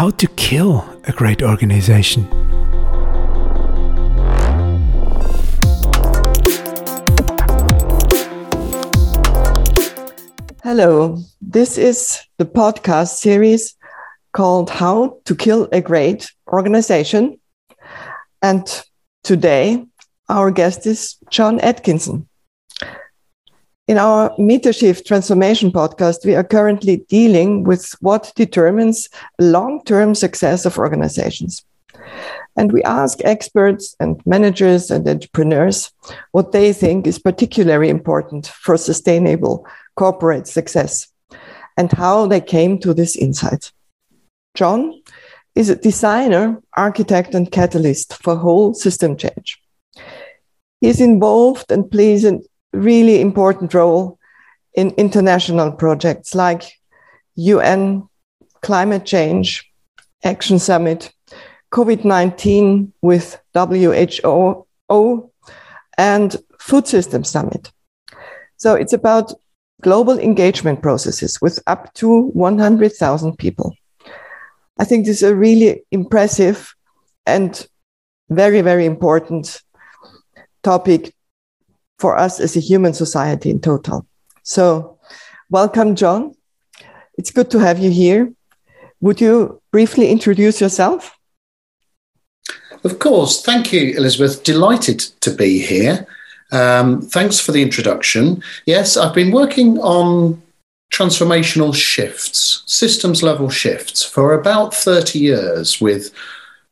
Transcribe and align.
how 0.00 0.08
to 0.08 0.26
kill 0.28 0.82
a 1.04 1.12
great 1.12 1.42
organization. 1.42 2.24
Hello, 10.64 11.18
this 11.42 11.76
is 11.76 12.18
the 12.38 12.46
podcast 12.46 13.18
series 13.18 13.76
called 14.32 14.70
How 14.70 15.18
to 15.26 15.36
Kill 15.36 15.68
a 15.70 15.82
Great 15.82 16.32
Organization. 16.48 17.38
And 18.40 18.66
today, 19.22 19.84
our 20.30 20.50
guest 20.50 20.86
is 20.86 21.18
John 21.28 21.60
Atkinson. 21.60 22.26
In 23.90 23.98
our 23.98 24.30
MetaShift 24.36 25.04
Transformation 25.04 25.72
podcast, 25.72 26.24
we 26.24 26.36
are 26.36 26.44
currently 26.44 26.98
dealing 27.08 27.64
with 27.64 27.90
what 28.00 28.30
determines 28.36 29.08
long 29.40 29.82
term 29.82 30.14
success 30.14 30.64
of 30.64 30.78
organizations. 30.78 31.64
And 32.56 32.70
we 32.70 32.84
ask 32.84 33.18
experts 33.24 33.96
and 33.98 34.24
managers 34.24 34.92
and 34.92 35.08
entrepreneurs 35.08 35.90
what 36.30 36.52
they 36.52 36.72
think 36.72 37.08
is 37.08 37.18
particularly 37.18 37.88
important 37.88 38.46
for 38.46 38.76
sustainable 38.76 39.66
corporate 39.96 40.46
success 40.46 41.08
and 41.76 41.90
how 41.90 42.28
they 42.28 42.40
came 42.40 42.78
to 42.78 42.94
this 42.94 43.16
insight. 43.16 43.72
John 44.54 45.02
is 45.56 45.68
a 45.68 45.74
designer, 45.74 46.62
architect, 46.76 47.34
and 47.34 47.50
catalyst 47.50 48.22
for 48.22 48.36
whole 48.36 48.72
system 48.72 49.16
change. 49.16 49.60
He 50.80 50.88
is 50.88 51.00
involved 51.00 51.72
and 51.72 51.90
plays 51.90 52.24
a 52.24 52.38
really 52.72 53.20
important 53.20 53.74
role 53.74 54.18
in 54.74 54.90
international 54.90 55.72
projects 55.72 56.34
like 56.34 56.72
UN 57.34 58.08
Climate 58.62 59.04
Change 59.04 59.70
Action 60.22 60.58
Summit, 60.58 61.12
COVID 61.72 62.04
19 62.04 62.92
with 63.02 63.40
WHO, 63.54 65.30
and 65.98 66.36
Food 66.58 66.86
System 66.86 67.24
Summit. 67.24 67.72
So 68.56 68.74
it's 68.74 68.92
about 68.92 69.32
global 69.80 70.18
engagement 70.18 70.82
processes 70.82 71.40
with 71.40 71.58
up 71.66 71.92
to 71.94 72.28
100,000 72.28 73.38
people. 73.38 73.74
I 74.78 74.84
think 74.84 75.06
this 75.06 75.22
is 75.22 75.30
a 75.30 75.34
really 75.34 75.82
impressive 75.90 76.74
and 77.26 77.66
very, 78.28 78.60
very 78.60 78.84
important 78.84 79.62
topic 80.62 81.14
for 82.00 82.16
us 82.16 82.40
as 82.40 82.56
a 82.56 82.60
human 82.60 82.94
society 82.94 83.50
in 83.50 83.60
total. 83.60 84.06
So, 84.42 84.98
welcome, 85.50 85.94
John. 85.94 86.34
It's 87.18 87.30
good 87.30 87.50
to 87.50 87.58
have 87.58 87.78
you 87.78 87.90
here. 87.90 88.32
Would 89.00 89.20
you 89.20 89.60
briefly 89.70 90.10
introduce 90.10 90.60
yourself? 90.60 91.16
Of 92.82 92.98
course. 92.98 93.42
Thank 93.42 93.72
you, 93.72 93.94
Elisabeth. 93.96 94.42
Delighted 94.42 95.00
to 95.20 95.30
be 95.30 95.60
here. 95.60 96.06
Um, 96.52 97.02
thanks 97.02 97.38
for 97.38 97.52
the 97.52 97.62
introduction. 97.62 98.42
Yes, 98.66 98.96
I've 98.96 99.14
been 99.14 99.30
working 99.30 99.78
on 99.78 100.42
transformational 100.92 101.74
shifts, 101.74 102.62
systems 102.66 103.22
level 103.22 103.48
shifts, 103.48 104.04
for 104.04 104.32
about 104.32 104.74
30 104.74 105.18
years 105.18 105.80
with 105.80 106.12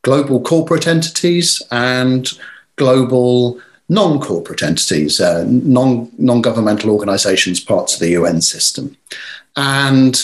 global 0.03 0.41
corporate 0.41 0.87
entities 0.87 1.62
and 1.71 2.33
global 2.77 3.61
non 3.89 4.20
corporate 4.20 4.62
entities, 4.62 5.20
uh, 5.20 5.44
non 5.48 6.41
governmental 6.42 6.91
organizations, 6.91 7.61
parts 7.61 7.94
of 7.94 8.00
the 8.00 8.11
UN 8.11 8.41
system. 8.41 8.97
And 9.56 10.22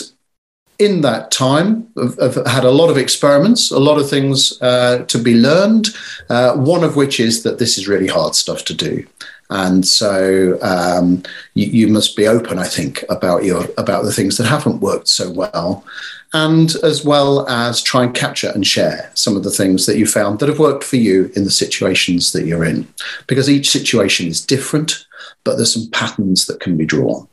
in 0.77 1.01
that 1.01 1.31
time, 1.31 1.87
I've, 1.97 2.19
I've, 2.19 2.45
had 2.47 2.65
a 2.65 2.71
lot 2.71 2.89
of 2.89 2.97
experiments, 2.97 3.71
a 3.71 3.79
lot 3.79 3.97
of 3.97 4.09
things 4.09 4.61
uh, 4.61 5.05
to 5.07 5.17
be 5.17 5.35
learned. 5.35 5.87
Uh, 6.29 6.55
one 6.55 6.83
of 6.83 6.95
which 6.95 7.19
is 7.19 7.43
that 7.43 7.59
this 7.59 7.77
is 7.77 7.87
really 7.87 8.07
hard 8.07 8.35
stuff 8.35 8.65
to 8.65 8.73
do 8.73 9.05
and 9.49 9.85
so 9.85 10.57
um, 10.61 11.21
you, 11.53 11.67
you, 11.67 11.87
must 11.87 12.15
be 12.15 12.27
open, 12.27 12.57
I 12.57 12.67
think, 12.67 13.03
about 13.09 13.43
your 13.43 13.65
about 13.77 14.03
the 14.03 14.11
things 14.11 14.37
that 14.37 14.47
haven't 14.47 14.81
worked 14.81 15.07
so 15.07 15.31
well, 15.31 15.85
and 16.33 16.73
as 16.83 17.05
well 17.05 17.47
as 17.47 17.81
try 17.81 18.03
and 18.03 18.13
capture 18.13 18.51
and 18.55 18.65
share 18.65 19.11
some 19.13 19.37
of 19.37 19.43
the 19.43 19.51
things 19.51 19.85
that 19.85 19.97
you 19.97 20.07
found 20.07 20.39
that 20.39 20.49
have 20.49 20.59
worked 20.59 20.83
for 20.83 20.95
you 20.95 21.31
in 21.35 21.43
the 21.43 21.51
situations 21.51 22.31
that 22.31 22.45
you're 22.45 22.65
in, 22.65 22.87
because 23.27 23.49
each 23.49 23.69
situation 23.69 24.27
is 24.27 24.43
different, 24.43 25.05
but 25.43 25.55
there's 25.55 25.73
some 25.73 25.89
patterns 25.91 26.47
that 26.47 26.59
can 26.59 26.75
be 26.75 26.85
drawn. 26.85 27.27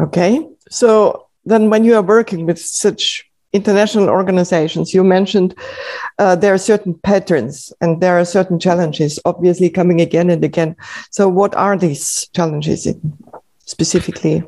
Okay, 0.00 0.46
so 0.70 1.26
then 1.44 1.68
when 1.68 1.84
you 1.84 1.94
are 1.96 2.02
working 2.02 2.46
with 2.46 2.58
such 2.58 3.30
international 3.52 4.08
organizations, 4.08 4.94
you 4.94 5.04
mentioned 5.04 5.54
uh, 6.18 6.36
there 6.36 6.54
are 6.54 6.58
certain 6.58 6.94
patterns 6.94 7.72
and 7.80 8.00
there 8.00 8.18
are 8.18 8.24
certain 8.24 8.58
challenges, 8.58 9.18
obviously 9.24 9.70
coming 9.70 10.00
again 10.00 10.30
and 10.30 10.44
again. 10.44 10.76
So, 11.10 11.28
what 11.28 11.54
are 11.54 11.76
these 11.76 12.28
challenges 12.34 12.88
specifically? 13.64 14.42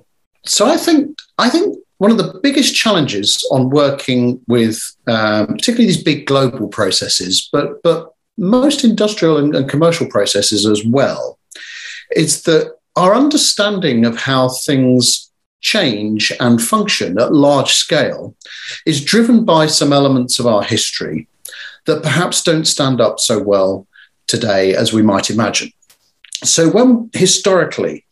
So, 0.47 0.67
I 0.67 0.77
think 0.77 1.19
I 1.39 1.51
think 1.51 1.77
one 1.99 2.11
of 2.11 2.19
the 2.19 2.39
biggest 2.43 2.75
challenges 2.75 3.47
on 3.51 3.71
working 3.71 4.41
with 4.49 4.81
um, 5.07 5.47
particularly 5.49 5.87
these 5.87 6.03
big 6.03 6.27
global 6.27 6.69
processes, 6.69 7.49
but 7.53 7.83
but 7.83 8.15
most 8.37 8.85
industrial 8.85 9.37
and, 9.37 9.55
and 9.55 9.69
commercial 9.69 10.07
processes 10.09 10.67
as 10.67 10.85
well, 10.85 11.39
is 12.17 12.43
that 12.43 12.73
our 12.97 13.15
understanding 13.15 14.05
of 14.05 14.17
how 14.17 14.49
things 14.49 15.24
change 15.65 16.31
and 16.39 16.63
function 16.63 17.19
at 17.19 17.33
large 17.33 17.73
scale 17.73 18.37
is 18.85 19.03
driven 19.03 19.45
by 19.45 19.67
some 19.67 19.93
elements 19.93 20.39
of 20.39 20.47
our 20.47 20.63
history 20.63 21.27
that 21.87 22.03
perhaps 22.03 22.43
don't 22.43 22.67
stand 22.67 23.01
up 23.01 23.19
so 23.19 23.43
well 23.43 23.87
today 24.27 24.75
as 24.75 24.93
we 24.93 25.03
might 25.03 25.31
imagine. 25.31 25.71
So, 26.45 26.71
when 26.71 27.11
historically 27.15 28.05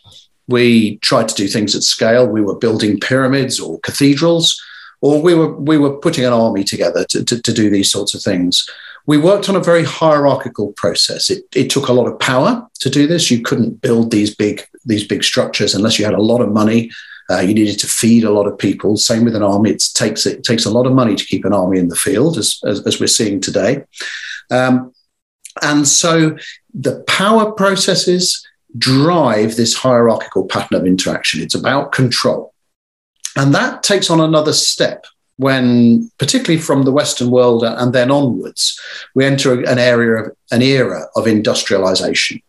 we 0.49 0.97
tried 0.99 1.29
to 1.29 1.35
do 1.35 1.47
things 1.47 1.77
at 1.77 1.83
scale, 1.83 2.27
we 2.27 2.41
were 2.41 2.57
building 2.57 2.99
pyramids 2.99 3.61
or 3.61 3.79
cathedrals, 3.81 4.61
or 5.03 5.21
we 5.21 5.35
were, 5.35 5.55
we 5.55 5.77
were 5.77 5.97
putting 5.99 6.25
an 6.25 6.33
army 6.33 6.65
together 6.65 7.05
to, 7.11 7.23
to, 7.25 7.41
to 7.41 7.53
do 7.53 7.69
these 7.69 7.91
sorts 7.91 8.15
of 8.15 8.23
things. 8.23 8.67
We 9.05 9.19
worked 9.19 9.49
on 9.49 9.57
a 9.57 9.61
very 9.61 9.85
hierarchical 9.85 10.73
process. 10.73 11.29
It, 11.29 11.45
it 11.55 11.69
took 11.69 11.89
a 11.89 11.93
lot 11.93 12.07
of 12.07 12.19
power 12.19 12.67
to 12.81 12.89
do 12.89 13.07
this. 13.07 13.31
You 13.31 13.43
couldn't 13.43 13.83
build 13.83 14.11
these 14.11 14.35
big 14.35 14.63
these 14.85 15.07
big 15.07 15.23
structures 15.23 15.75
unless 15.75 15.99
you 15.99 16.05
had 16.05 16.15
a 16.15 16.29
lot 16.31 16.41
of 16.41 16.51
money 16.51 16.91
uh, 17.33 17.41
you 17.41 17.55
needed 17.55 17.79
to 17.79 17.87
feed 17.87 18.25
a 18.25 18.31
lot 18.31 18.47
of 18.47 18.59
people. 18.59 18.97
Same 18.97 19.25
with 19.25 19.35
an 19.35 19.43
army; 19.43 19.71
it 19.71 19.83
takes 19.95 20.27
it 20.27 20.45
takes 20.45 20.65
a 20.65 20.71
lot 20.71 20.87
of 20.87 20.93
money 20.93 21.15
to 21.15 21.25
keep 21.25 21.45
an 21.45 21.53
army 21.53 21.79
in 21.79 21.89
the 21.89 21.97
field, 21.97 22.37
as 22.37 22.61
as, 22.67 22.87
as 22.87 23.01
we're 23.01 23.07
seeing 23.07 23.41
today. 23.41 23.85
Um, 24.51 24.93
and 25.63 25.87
so 25.87 26.37
the 26.75 27.01
power 27.03 27.53
processes 27.53 28.47
drive 28.79 29.57
this 29.57 29.75
hierarchical 29.75 30.47
pattern 30.47 30.79
of 30.79 30.87
interaction. 30.87 31.41
It's 31.41 31.55
about 31.55 31.93
control, 31.93 32.55
and 33.37 33.55
that 33.55 33.83
takes 33.83 34.11
on 34.11 34.21
another 34.21 34.53
step 34.53 35.07
when, 35.37 36.11
particularly 36.19 36.61
from 36.61 36.85
the 36.85 36.93
Western 36.93 37.31
world 37.31 37.65
and 37.65 37.93
then 37.93 38.11
onwards, 38.11 38.79
we 39.15 39.25
enter 39.25 39.61
an 39.65 39.79
area 39.79 40.25
of 40.25 40.37
an 40.51 40.63
era 40.63 41.07
of 41.17 41.27
industrialization. 41.27 42.41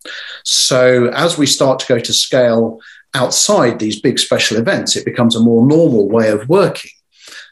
So 0.44 1.08
as 1.08 1.38
we 1.38 1.46
start 1.46 1.80
to 1.80 1.86
go 1.86 1.98
to 1.98 2.12
scale 2.12 2.80
outside 3.14 3.78
these 3.78 4.00
big 4.00 4.18
special 4.18 4.56
events, 4.56 4.96
it 4.96 5.04
becomes 5.04 5.36
a 5.36 5.40
more 5.40 5.66
normal 5.66 6.08
way 6.08 6.30
of 6.30 6.48
working. 6.48 6.90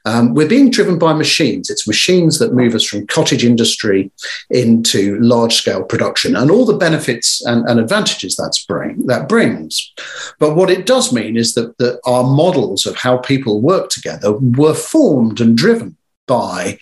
Um, 0.04 0.34
we're 0.34 0.48
being 0.48 0.70
driven 0.70 0.98
by 0.98 1.12
machines. 1.12 1.70
It's 1.70 1.86
machines 1.86 2.38
that 2.40 2.54
move 2.54 2.74
us 2.74 2.84
from 2.84 3.06
cottage 3.06 3.44
industry 3.44 4.10
into 4.50 5.18
large 5.20 5.54
scale 5.54 5.84
production 5.84 6.34
and 6.34 6.50
all 6.50 6.64
the 6.64 6.76
benefits 6.76 7.44
and, 7.46 7.68
and 7.68 7.78
advantages 7.78 8.36
that's 8.36 8.64
bring, 8.64 9.06
that 9.06 9.28
brings. 9.28 9.92
But 10.40 10.56
what 10.56 10.70
it 10.70 10.86
does 10.86 11.12
mean 11.12 11.36
is 11.36 11.54
that, 11.54 11.78
that 11.78 12.00
our 12.04 12.24
models 12.24 12.84
of 12.84 12.96
how 12.96 13.18
people 13.18 13.60
work 13.60 13.90
together 13.90 14.32
were 14.32 14.74
formed 14.74 15.40
and 15.40 15.56
driven 15.56 15.96
by 16.26 16.78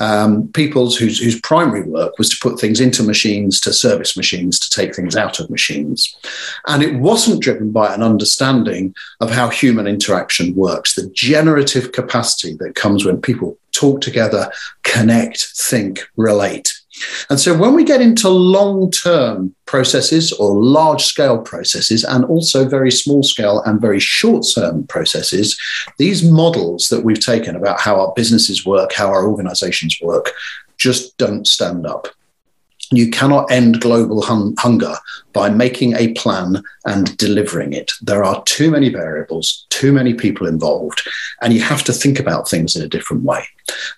um, 0.00 0.48
people's 0.48 0.96
whose, 0.96 1.18
whose 1.18 1.40
primary 1.40 1.82
work 1.82 2.18
was 2.18 2.28
to 2.30 2.38
put 2.40 2.58
things 2.58 2.80
into 2.80 3.02
machines, 3.02 3.60
to 3.60 3.72
service 3.72 4.16
machines, 4.16 4.58
to 4.58 4.70
take 4.70 4.94
things 4.94 5.16
out 5.16 5.40
of 5.40 5.50
machines. 5.50 6.16
And 6.66 6.82
it 6.82 6.96
wasn't 6.96 7.42
driven 7.42 7.70
by 7.70 7.94
an 7.94 8.02
understanding 8.02 8.94
of 9.20 9.30
how 9.30 9.48
human 9.48 9.86
interaction 9.86 10.54
works, 10.54 10.94
the 10.94 11.08
generative 11.10 11.92
capacity 11.92 12.56
that 12.56 12.74
comes 12.74 13.04
when 13.04 13.20
people 13.20 13.56
talk 13.72 14.00
together, 14.00 14.50
connect, 14.82 15.48
think, 15.56 16.00
relate. 16.16 16.81
And 17.30 17.40
so 17.40 17.56
when 17.56 17.74
we 17.74 17.84
get 17.84 18.00
into 18.00 18.28
long 18.28 18.90
term 18.90 19.54
processes 19.66 20.32
or 20.32 20.62
large 20.62 21.04
scale 21.04 21.38
processes, 21.38 22.04
and 22.04 22.24
also 22.24 22.68
very 22.68 22.90
small 22.90 23.22
scale 23.22 23.62
and 23.62 23.80
very 23.80 24.00
short 24.00 24.44
term 24.54 24.86
processes, 24.86 25.58
these 25.98 26.22
models 26.22 26.88
that 26.88 27.04
we've 27.04 27.24
taken 27.24 27.56
about 27.56 27.80
how 27.80 28.00
our 28.00 28.12
businesses 28.14 28.66
work, 28.66 28.92
how 28.92 29.08
our 29.08 29.26
organizations 29.26 29.98
work, 30.02 30.32
just 30.78 31.16
don't 31.16 31.46
stand 31.46 31.86
up. 31.86 32.08
You 32.96 33.10
cannot 33.10 33.50
end 33.50 33.80
global 33.80 34.22
hun- 34.22 34.54
hunger 34.58 34.94
by 35.32 35.48
making 35.48 35.94
a 35.96 36.12
plan 36.12 36.62
and 36.84 37.16
delivering 37.16 37.72
it. 37.72 37.92
There 38.02 38.22
are 38.22 38.42
too 38.44 38.70
many 38.70 38.88
variables, 38.88 39.66
too 39.70 39.92
many 39.92 40.14
people 40.14 40.46
involved, 40.46 41.02
and 41.40 41.52
you 41.52 41.62
have 41.62 41.82
to 41.84 41.92
think 41.92 42.18
about 42.20 42.48
things 42.48 42.76
in 42.76 42.82
a 42.82 42.88
different 42.88 43.22
way. 43.22 43.44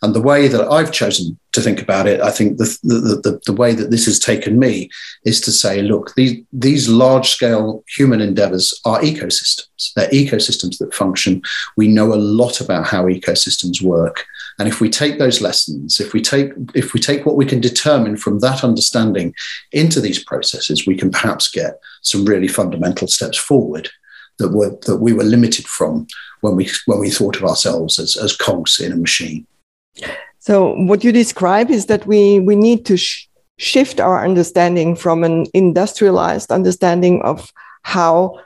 And 0.03 0.15
the 0.15 0.21
way 0.21 0.49
that 0.49 0.71
I've 0.71 0.93
chosen 0.93 1.39
to 1.53 1.61
think 1.61 1.81
about 1.81 2.07
it, 2.07 2.21
I 2.21 2.31
think 2.31 2.59
the, 2.59 2.79
the, 2.83 3.21
the, 3.23 3.41
the 3.47 3.53
way 3.53 3.75
that 3.75 3.91
this 3.91 4.07
has 4.07 4.19
taken 4.19 4.59
me 4.59 4.91
is 5.25 5.41
to 5.43 5.53
say, 5.53 5.83
look, 5.83 6.15
these, 6.15 6.43
these 6.53 6.89
large 6.89 7.31
scale 7.31 7.85
human 7.97 8.21
endeavors 8.21 8.79
are 8.85 9.01
ecosystems. 9.01 9.93
They're 9.95 10.09
ecosystems 10.09 10.79
that 10.79 10.95
function. 10.95 11.43
We 11.77 11.89
know 11.89 12.13
a 12.13 12.17
lot 12.17 12.61
about 12.61 12.87
how 12.87 13.05
ecosystems 13.05 13.83
work. 13.83 14.27
And 14.59 14.69
if 14.69 14.81
we 14.81 14.89
take 14.89 15.19
those 15.19 15.41
lessons, 15.41 16.01
if 16.01 16.13
we 16.13 16.23
take 16.23 16.53
if 16.75 16.95
we 16.95 17.01
take 17.01 17.27
what 17.27 17.37
we 17.37 17.47
can 17.47 17.61
determine 17.61 18.17
from 18.17 18.39
that 18.41 18.63
understanding 18.63 19.35
into 19.73 20.01
these 20.01 20.23
processes, 20.23 20.87
we 20.87 20.97
can 20.97 21.11
perhaps 21.11 21.51
get 21.51 21.81
some 22.03 22.25
really 22.25 22.49
fundamental 22.49 23.09
steps 23.09 23.39
forward 23.39 23.89
that 24.39 24.51
were 24.51 24.77
that 24.87 24.99
we 24.99 25.13
were 25.13 25.25
limited 25.25 25.67
from 25.67 26.07
when 26.41 26.57
we 26.57 26.69
when 26.87 27.01
we 27.01 27.11
thought 27.11 27.37
of 27.37 27.45
ourselves 27.45 27.99
as, 27.99 28.17
as 28.17 28.37
cogs 28.37 28.81
in 28.81 28.93
a 28.93 28.97
machine. 28.97 29.47
So 30.39 30.75
what 30.75 31.03
you 31.03 31.13
describe 31.13 31.71
is 31.71 31.87
that 31.87 32.07
we 32.07 32.41
we 32.41 32.57
need 32.57 32.85
to 32.87 32.97
sh 32.97 33.29
shift 33.57 34.01
our 34.01 34.25
understanding 34.25 34.97
from 34.97 35.23
an 35.23 35.47
industrialized 35.55 36.51
understanding 36.51 37.23
of 37.23 37.53
how 37.83 38.41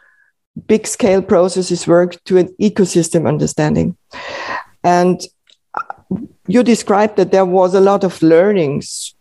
big 0.66 0.86
scale 0.86 1.22
processes 1.22 1.86
work 1.86 2.22
to 2.24 2.36
an 2.36 2.48
ecosystem 2.60 3.26
understanding. 3.26 3.96
And 4.84 5.20
you 6.48 6.62
described 6.62 7.16
that 7.16 7.30
there 7.30 7.44
was 7.44 7.74
a 7.74 7.80
lot 7.80 8.04
of 8.04 8.20
learnings 8.22 9.14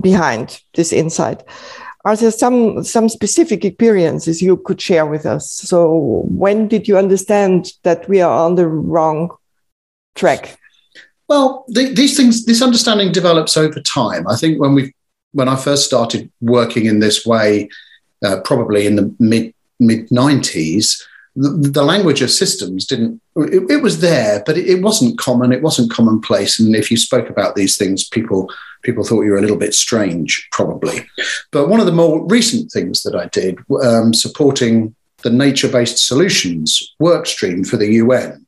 behind 0.00 0.60
this 0.74 0.92
insight. 0.92 1.42
Are 2.04 2.16
there 2.16 2.30
some 2.30 2.82
some 2.84 3.08
specific 3.08 3.64
experiences 3.64 4.40
you 4.40 4.56
could 4.56 4.80
share 4.80 5.06
with 5.06 5.26
us? 5.26 5.50
So 5.50 6.22
when 6.28 6.68
did 6.68 6.88
you 6.88 6.96
understand 6.96 7.72
that 7.82 8.08
we 8.08 8.20
are 8.20 8.46
on 8.46 8.54
the 8.54 8.66
wrong 8.66 9.30
track? 10.14 10.58
Well, 11.28 11.64
the, 11.68 11.92
these 11.92 12.16
things, 12.16 12.46
this 12.46 12.62
understanding 12.62 13.12
develops 13.12 13.56
over 13.56 13.80
time. 13.80 14.26
I 14.26 14.36
think 14.36 14.58
when 14.58 14.74
we, 14.74 14.94
when 15.32 15.48
I 15.48 15.56
first 15.56 15.84
started 15.84 16.30
working 16.40 16.86
in 16.86 17.00
this 17.00 17.26
way, 17.26 17.68
uh, 18.24 18.40
probably 18.40 18.86
in 18.86 18.96
the 18.96 19.14
mid 19.18 19.52
mid 19.78 20.10
nineties, 20.10 21.06
the, 21.40 21.70
the, 21.70 21.84
language 21.84 22.22
of 22.22 22.30
systems 22.30 22.86
didn't. 22.86 23.20
It, 23.36 23.70
it 23.70 23.82
was 23.82 24.00
there, 24.00 24.42
but 24.44 24.58
it, 24.58 24.66
it, 24.66 24.82
wasn't 24.82 25.18
common. 25.18 25.52
It 25.52 25.62
wasn't 25.62 25.92
commonplace. 25.92 26.58
And 26.58 26.74
if 26.74 26.90
you 26.90 26.96
spoke 26.96 27.30
about 27.30 27.54
these 27.54 27.76
things, 27.76 28.08
people 28.08 28.50
people 28.82 29.04
thought 29.04 29.22
you 29.22 29.32
were 29.32 29.38
a 29.38 29.42
little 29.42 29.56
bit 29.56 29.74
strange, 29.74 30.48
probably. 30.52 31.06
But 31.50 31.68
one 31.68 31.80
of 31.80 31.86
the 31.86 31.92
more 31.92 32.26
recent 32.26 32.70
things 32.70 33.02
that 33.02 33.14
I 33.14 33.26
did, 33.26 33.58
um, 33.82 34.14
supporting 34.14 34.94
the 35.22 35.30
nature 35.30 35.68
based 35.68 36.06
solutions 36.06 36.94
work 36.98 37.26
stream 37.26 37.64
for 37.64 37.76
the 37.76 37.94
UN 37.94 38.46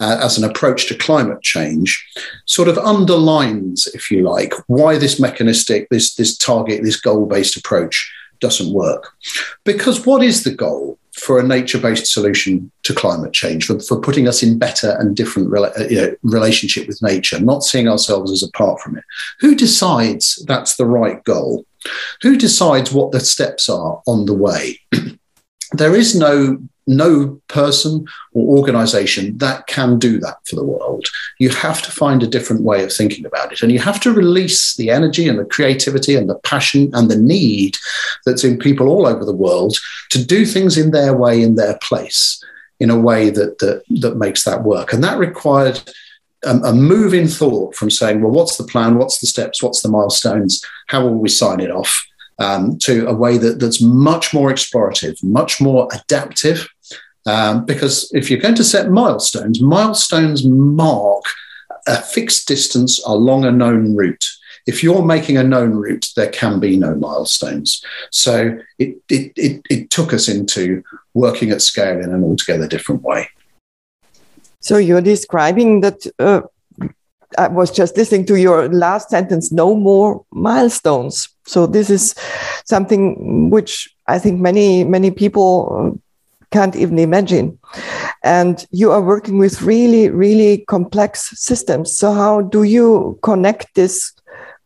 uh, 0.00 0.18
as 0.22 0.38
an 0.38 0.44
approach 0.48 0.86
to 0.86 0.96
climate 0.96 1.42
change 1.42 2.04
sort 2.46 2.68
of 2.68 2.78
underlines, 2.78 3.86
if 3.94 4.10
you 4.10 4.22
like, 4.22 4.52
why 4.66 4.96
this 4.98 5.20
mechanistic, 5.20 5.88
this, 5.90 6.14
this 6.14 6.36
target, 6.36 6.82
this 6.82 7.00
goal 7.00 7.26
based 7.26 7.56
approach 7.56 8.12
doesn't 8.40 8.72
work. 8.72 9.12
Because 9.64 10.06
what 10.06 10.22
is 10.22 10.44
the 10.44 10.54
goal 10.54 10.98
for 11.18 11.38
a 11.38 11.46
nature 11.46 11.78
based 11.78 12.06
solution 12.06 12.70
to 12.84 12.94
climate 12.94 13.32
change, 13.32 13.66
for, 13.66 13.78
for 13.80 14.00
putting 14.00 14.28
us 14.28 14.42
in 14.42 14.58
better 14.58 14.96
and 14.98 15.16
different 15.16 15.50
rela- 15.50 15.78
uh, 15.78 15.88
you 15.88 15.96
know, 15.96 16.14
relationship 16.22 16.86
with 16.86 17.02
nature, 17.02 17.40
not 17.40 17.62
seeing 17.62 17.88
ourselves 17.88 18.30
as 18.30 18.42
apart 18.42 18.80
from 18.80 18.96
it? 18.96 19.04
Who 19.40 19.54
decides 19.54 20.36
that's 20.46 20.76
the 20.76 20.86
right 20.86 21.22
goal? 21.24 21.64
Who 22.22 22.36
decides 22.36 22.92
what 22.92 23.12
the 23.12 23.20
steps 23.20 23.68
are 23.68 24.02
on 24.06 24.26
the 24.26 24.34
way? 24.34 24.80
there 25.72 25.94
is 25.94 26.14
no 26.14 26.58
no 26.88 27.40
person 27.48 28.06
or 28.32 28.58
organization 28.58 29.36
that 29.38 29.66
can 29.66 29.98
do 29.98 30.18
that 30.18 30.38
for 30.46 30.56
the 30.56 30.64
world. 30.64 31.06
You 31.38 31.50
have 31.50 31.82
to 31.82 31.92
find 31.92 32.22
a 32.22 32.26
different 32.26 32.62
way 32.62 32.82
of 32.82 32.92
thinking 32.92 33.26
about 33.26 33.52
it. 33.52 33.62
And 33.62 33.70
you 33.70 33.78
have 33.78 34.00
to 34.00 34.12
release 34.12 34.74
the 34.74 34.90
energy 34.90 35.28
and 35.28 35.38
the 35.38 35.44
creativity 35.44 36.16
and 36.16 36.28
the 36.28 36.38
passion 36.40 36.90
and 36.94 37.10
the 37.10 37.18
need 37.18 37.76
that's 38.24 38.42
in 38.42 38.58
people 38.58 38.88
all 38.88 39.06
over 39.06 39.24
the 39.24 39.32
world 39.32 39.76
to 40.10 40.24
do 40.24 40.46
things 40.46 40.76
in 40.76 40.90
their 40.90 41.14
way, 41.14 41.42
in 41.42 41.54
their 41.54 41.78
place, 41.82 42.42
in 42.80 42.90
a 42.90 42.98
way 42.98 43.30
that, 43.30 43.58
that, 43.58 43.82
that 44.00 44.16
makes 44.16 44.44
that 44.44 44.64
work. 44.64 44.92
And 44.92 45.04
that 45.04 45.18
required 45.18 45.80
a, 46.44 46.56
a 46.56 46.72
move 46.72 47.12
in 47.14 47.28
thought 47.28 47.74
from 47.74 47.90
saying, 47.90 48.22
well, 48.22 48.32
what's 48.32 48.56
the 48.56 48.64
plan? 48.64 48.96
What's 48.96 49.18
the 49.18 49.26
steps? 49.26 49.62
What's 49.62 49.82
the 49.82 49.88
milestones? 49.90 50.64
How 50.86 51.02
will 51.02 51.14
we 51.14 51.28
sign 51.28 51.60
it 51.60 51.70
off? 51.70 52.04
Um, 52.40 52.78
to 52.82 53.08
a 53.08 53.12
way 53.12 53.36
that, 53.36 53.58
that's 53.58 53.82
much 53.82 54.32
more 54.32 54.48
explorative, 54.48 55.20
much 55.24 55.60
more 55.60 55.88
adaptive, 55.92 56.68
um, 57.26 57.64
because 57.64 58.10
if 58.14 58.30
you're 58.30 58.40
going 58.40 58.54
to 58.56 58.64
set 58.64 58.90
milestones, 58.90 59.60
milestones 59.60 60.44
mark 60.44 61.24
a 61.86 62.00
fixed 62.00 62.46
distance 62.46 63.02
along 63.04 63.44
a 63.44 63.52
known 63.52 63.96
route. 63.96 64.24
If 64.66 64.82
you're 64.82 65.04
making 65.04 65.38
a 65.38 65.42
known 65.42 65.72
route, 65.72 66.10
there 66.16 66.30
can 66.30 66.60
be 66.60 66.76
no 66.76 66.94
milestones. 66.94 67.82
So 68.10 68.58
it, 68.78 68.96
it, 69.08 69.32
it, 69.36 69.62
it 69.70 69.90
took 69.90 70.12
us 70.12 70.28
into 70.28 70.82
working 71.14 71.50
at 71.50 71.62
scale 71.62 71.98
in 71.98 72.12
an 72.12 72.22
altogether 72.22 72.68
different 72.68 73.02
way. 73.02 73.28
So 74.60 74.76
you're 74.76 75.00
describing 75.00 75.80
that. 75.80 76.06
Uh, 76.18 76.42
I 77.36 77.48
was 77.48 77.70
just 77.70 77.96
listening 77.96 78.24
to 78.26 78.36
your 78.36 78.68
last 78.70 79.10
sentence 79.10 79.52
no 79.52 79.74
more 79.74 80.24
milestones. 80.32 81.28
So 81.46 81.66
this 81.66 81.90
is 81.90 82.14
something 82.64 83.50
which 83.50 83.88
I 84.06 84.18
think 84.18 84.40
many, 84.40 84.82
many 84.84 85.10
people 85.10 86.00
can't 86.50 86.76
even 86.76 86.98
imagine. 86.98 87.58
And 88.22 88.66
you 88.70 88.90
are 88.90 89.02
working 89.02 89.38
with 89.38 89.62
really, 89.62 90.10
really 90.10 90.64
complex 90.68 91.30
systems. 91.38 91.96
So, 91.96 92.12
how 92.12 92.42
do 92.42 92.62
you 92.62 93.18
connect 93.22 93.74
this 93.74 94.12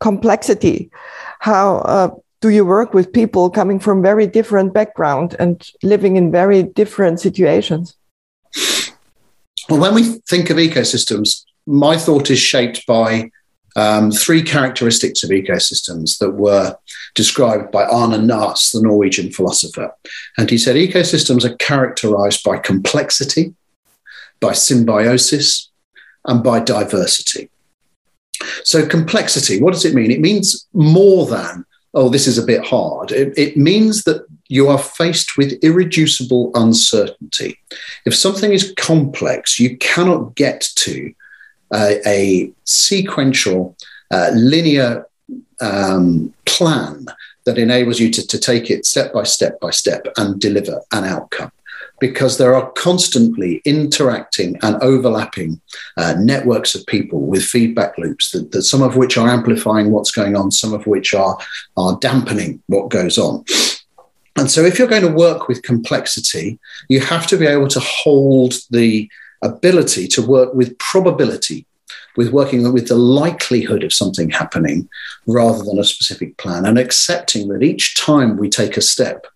complexity? 0.00 0.90
How 1.40 1.78
uh, 1.78 2.10
do 2.40 2.48
you 2.48 2.64
work 2.64 2.92
with 2.94 3.12
people 3.12 3.50
coming 3.50 3.78
from 3.78 4.02
very 4.02 4.26
different 4.26 4.72
background 4.72 5.36
and 5.38 5.66
living 5.82 6.16
in 6.16 6.30
very 6.30 6.62
different 6.62 7.20
situations? 7.20 7.94
Well, 9.68 9.80
when 9.80 9.94
we 9.94 10.20
think 10.28 10.50
of 10.50 10.56
ecosystems, 10.56 11.44
my 11.66 11.96
thought 11.96 12.30
is 12.30 12.40
shaped 12.40 12.86
by 12.86 13.30
um, 13.76 14.10
three 14.10 14.42
characteristics 14.42 15.22
of 15.22 15.30
ecosystems 15.30 16.18
that 16.18 16.32
were 16.32 16.76
described 17.14 17.70
by 17.70 17.84
Arne 17.84 18.26
Naess, 18.26 18.72
the 18.72 18.82
Norwegian 18.82 19.30
philosopher. 19.30 19.92
And 20.36 20.50
he 20.50 20.58
said 20.58 20.76
ecosystems 20.76 21.44
are 21.44 21.56
characterized 21.56 22.42
by 22.44 22.58
complexity, 22.58 23.54
by 24.40 24.52
symbiosis, 24.52 25.70
and 26.26 26.42
by 26.42 26.60
diversity. 26.60 27.50
So, 28.64 28.86
complexity, 28.86 29.60
what 29.60 29.72
does 29.72 29.84
it 29.84 29.94
mean? 29.94 30.10
It 30.10 30.20
means 30.20 30.66
more 30.72 31.26
than, 31.26 31.64
oh, 31.94 32.08
this 32.08 32.26
is 32.26 32.38
a 32.38 32.46
bit 32.46 32.64
hard. 32.64 33.12
It, 33.12 33.36
it 33.36 33.56
means 33.56 34.04
that 34.04 34.26
you 34.48 34.68
are 34.68 34.78
faced 34.78 35.36
with 35.38 35.58
irreducible 35.62 36.50
uncertainty. 36.54 37.58
If 38.04 38.14
something 38.14 38.52
is 38.52 38.74
complex, 38.76 39.58
you 39.58 39.76
cannot 39.78 40.34
get 40.34 40.68
to 40.76 41.14
uh, 41.72 41.94
a 42.06 42.52
sequential, 42.64 43.76
uh, 44.10 44.30
linear 44.34 45.06
um, 45.60 46.32
plan 46.44 47.06
that 47.44 47.58
enables 47.58 47.98
you 47.98 48.10
to, 48.10 48.26
to 48.26 48.38
take 48.38 48.70
it 48.70 48.86
step 48.86 49.12
by 49.12 49.24
step 49.24 49.58
by 49.60 49.70
step 49.70 50.06
and 50.16 50.40
deliver 50.40 50.80
an 50.92 51.04
outcome. 51.04 51.50
Because 51.98 52.36
there 52.36 52.54
are 52.54 52.70
constantly 52.72 53.62
interacting 53.64 54.58
and 54.62 54.76
overlapping 54.82 55.60
uh, 55.96 56.14
networks 56.18 56.74
of 56.74 56.84
people 56.86 57.20
with 57.20 57.44
feedback 57.44 57.96
loops 57.96 58.32
that, 58.32 58.50
that, 58.52 58.62
some 58.62 58.82
of 58.82 58.96
which 58.96 59.16
are 59.16 59.28
amplifying 59.28 59.92
what's 59.92 60.10
going 60.10 60.36
on 60.36 60.50
some 60.50 60.74
of 60.74 60.86
which 60.86 61.14
are, 61.14 61.38
are 61.76 61.96
dampening 62.00 62.60
what 62.66 62.88
goes 62.88 63.18
on. 63.18 63.44
And 64.36 64.50
so 64.50 64.62
if 64.64 64.78
you're 64.78 64.88
going 64.88 65.02
to 65.02 65.12
work 65.12 65.46
with 65.46 65.62
complexity 65.62 66.58
you 66.88 67.00
have 67.00 67.26
to 67.28 67.36
be 67.36 67.46
able 67.46 67.68
to 67.68 67.80
hold 67.80 68.54
the 68.70 69.08
ability 69.42 70.06
to 70.08 70.22
work 70.22 70.54
with 70.54 70.78
probability, 70.78 71.66
with 72.16 72.30
working 72.30 72.72
with 72.72 72.88
the 72.88 72.96
likelihood 72.96 73.82
of 73.82 73.92
something 73.92 74.30
happening 74.30 74.88
rather 75.26 75.62
than 75.64 75.78
a 75.78 75.84
specific 75.84 76.36
plan, 76.38 76.64
and 76.64 76.78
accepting 76.78 77.48
that 77.48 77.62
each 77.62 77.96
time 77.96 78.36
we 78.36 78.48
take 78.48 78.76
a 78.76 78.82
step, 78.82 79.26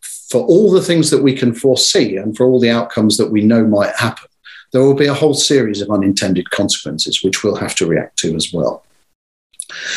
for 0.00 0.42
all 0.46 0.70
the 0.70 0.82
things 0.82 1.10
that 1.10 1.22
we 1.22 1.34
can 1.34 1.52
foresee 1.52 2.16
and 2.16 2.36
for 2.36 2.46
all 2.46 2.60
the 2.60 2.70
outcomes 2.70 3.16
that 3.16 3.32
we 3.32 3.40
know 3.40 3.64
might 3.64 3.94
happen, 3.96 4.28
there 4.72 4.82
will 4.82 4.94
be 4.94 5.06
a 5.06 5.14
whole 5.14 5.34
series 5.34 5.82
of 5.82 5.90
unintended 5.90 6.48
consequences 6.50 7.24
which 7.24 7.42
we'll 7.42 7.56
have 7.56 7.74
to 7.74 7.86
react 7.86 8.16
to 8.18 8.36
as 8.36 8.52
well. 8.52 8.84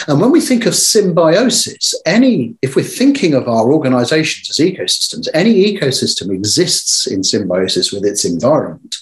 And 0.08 0.20
when 0.20 0.32
we 0.32 0.42
think 0.42 0.66
of 0.66 0.76
symbiosis, 0.76 1.94
any 2.06 2.56
if 2.62 2.76
we're 2.76 2.84
thinking 2.84 3.34
of 3.34 3.48
our 3.48 3.72
organizations 3.72 4.50
as 4.50 4.66
ecosystems, 4.66 5.28
any 5.34 5.74
ecosystem 5.74 6.34
exists 6.34 7.08
in 7.08 7.24
symbiosis 7.24 7.92
with 7.92 8.06
its 8.06 8.26
environment. 8.26 8.98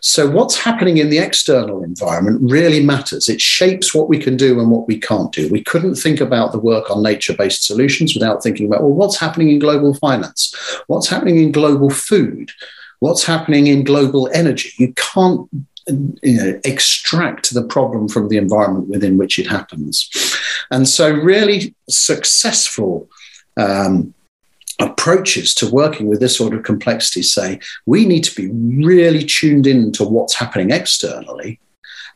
So, 0.00 0.28
what's 0.28 0.58
happening 0.58 0.98
in 0.98 1.10
the 1.10 1.18
external 1.18 1.82
environment 1.82 2.38
really 2.42 2.82
matters. 2.82 3.28
It 3.28 3.40
shapes 3.40 3.94
what 3.94 4.08
we 4.08 4.18
can 4.18 4.36
do 4.36 4.60
and 4.60 4.70
what 4.70 4.86
we 4.86 4.98
can't 4.98 5.32
do. 5.32 5.48
We 5.48 5.62
couldn't 5.62 5.96
think 5.96 6.20
about 6.20 6.52
the 6.52 6.58
work 6.58 6.90
on 6.90 7.02
nature 7.02 7.34
based 7.34 7.66
solutions 7.66 8.14
without 8.14 8.42
thinking 8.42 8.66
about, 8.66 8.82
well, 8.82 8.92
what's 8.92 9.18
happening 9.18 9.50
in 9.50 9.58
global 9.58 9.94
finance? 9.94 10.54
What's 10.86 11.08
happening 11.08 11.38
in 11.38 11.52
global 11.52 11.90
food? 11.90 12.52
What's 13.00 13.24
happening 13.24 13.66
in 13.66 13.84
global 13.84 14.28
energy? 14.32 14.72
You 14.78 14.92
can't 14.94 15.48
you 16.22 16.36
know, 16.36 16.60
extract 16.64 17.52
the 17.52 17.64
problem 17.64 18.08
from 18.08 18.28
the 18.28 18.36
environment 18.36 18.88
within 18.88 19.18
which 19.18 19.38
it 19.38 19.46
happens. 19.46 20.08
And 20.70 20.88
so, 20.88 21.10
really 21.10 21.74
successful 21.88 23.08
um, 23.56 24.14
approaches 24.80 25.54
to 25.54 25.70
working 25.70 26.06
with 26.06 26.20
this 26.20 26.36
sort 26.36 26.54
of 26.54 26.62
complexity 26.62 27.22
say 27.22 27.60
we 27.86 28.06
need 28.06 28.24
to 28.24 28.34
be 28.34 28.48
really 28.84 29.22
tuned 29.22 29.66
in 29.66 29.92
to 29.92 30.04
what's 30.04 30.34
happening 30.34 30.70
externally 30.70 31.60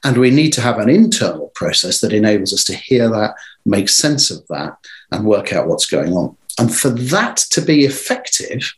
and 0.02 0.16
we 0.16 0.30
need 0.30 0.52
to 0.52 0.60
have 0.60 0.78
an 0.78 0.88
internal 0.88 1.50
process 1.54 2.00
that 2.00 2.12
enables 2.12 2.52
us 2.52 2.64
to 2.64 2.74
hear 2.74 3.08
that 3.08 3.34
make 3.66 3.88
sense 3.88 4.30
of 4.30 4.46
that 4.48 4.76
and 5.12 5.26
work 5.26 5.52
out 5.52 5.66
what's 5.68 5.86
going 5.86 6.14
on 6.14 6.34
and 6.58 6.74
for 6.74 6.88
that 6.88 7.36
to 7.36 7.60
be 7.60 7.84
effective 7.84 8.72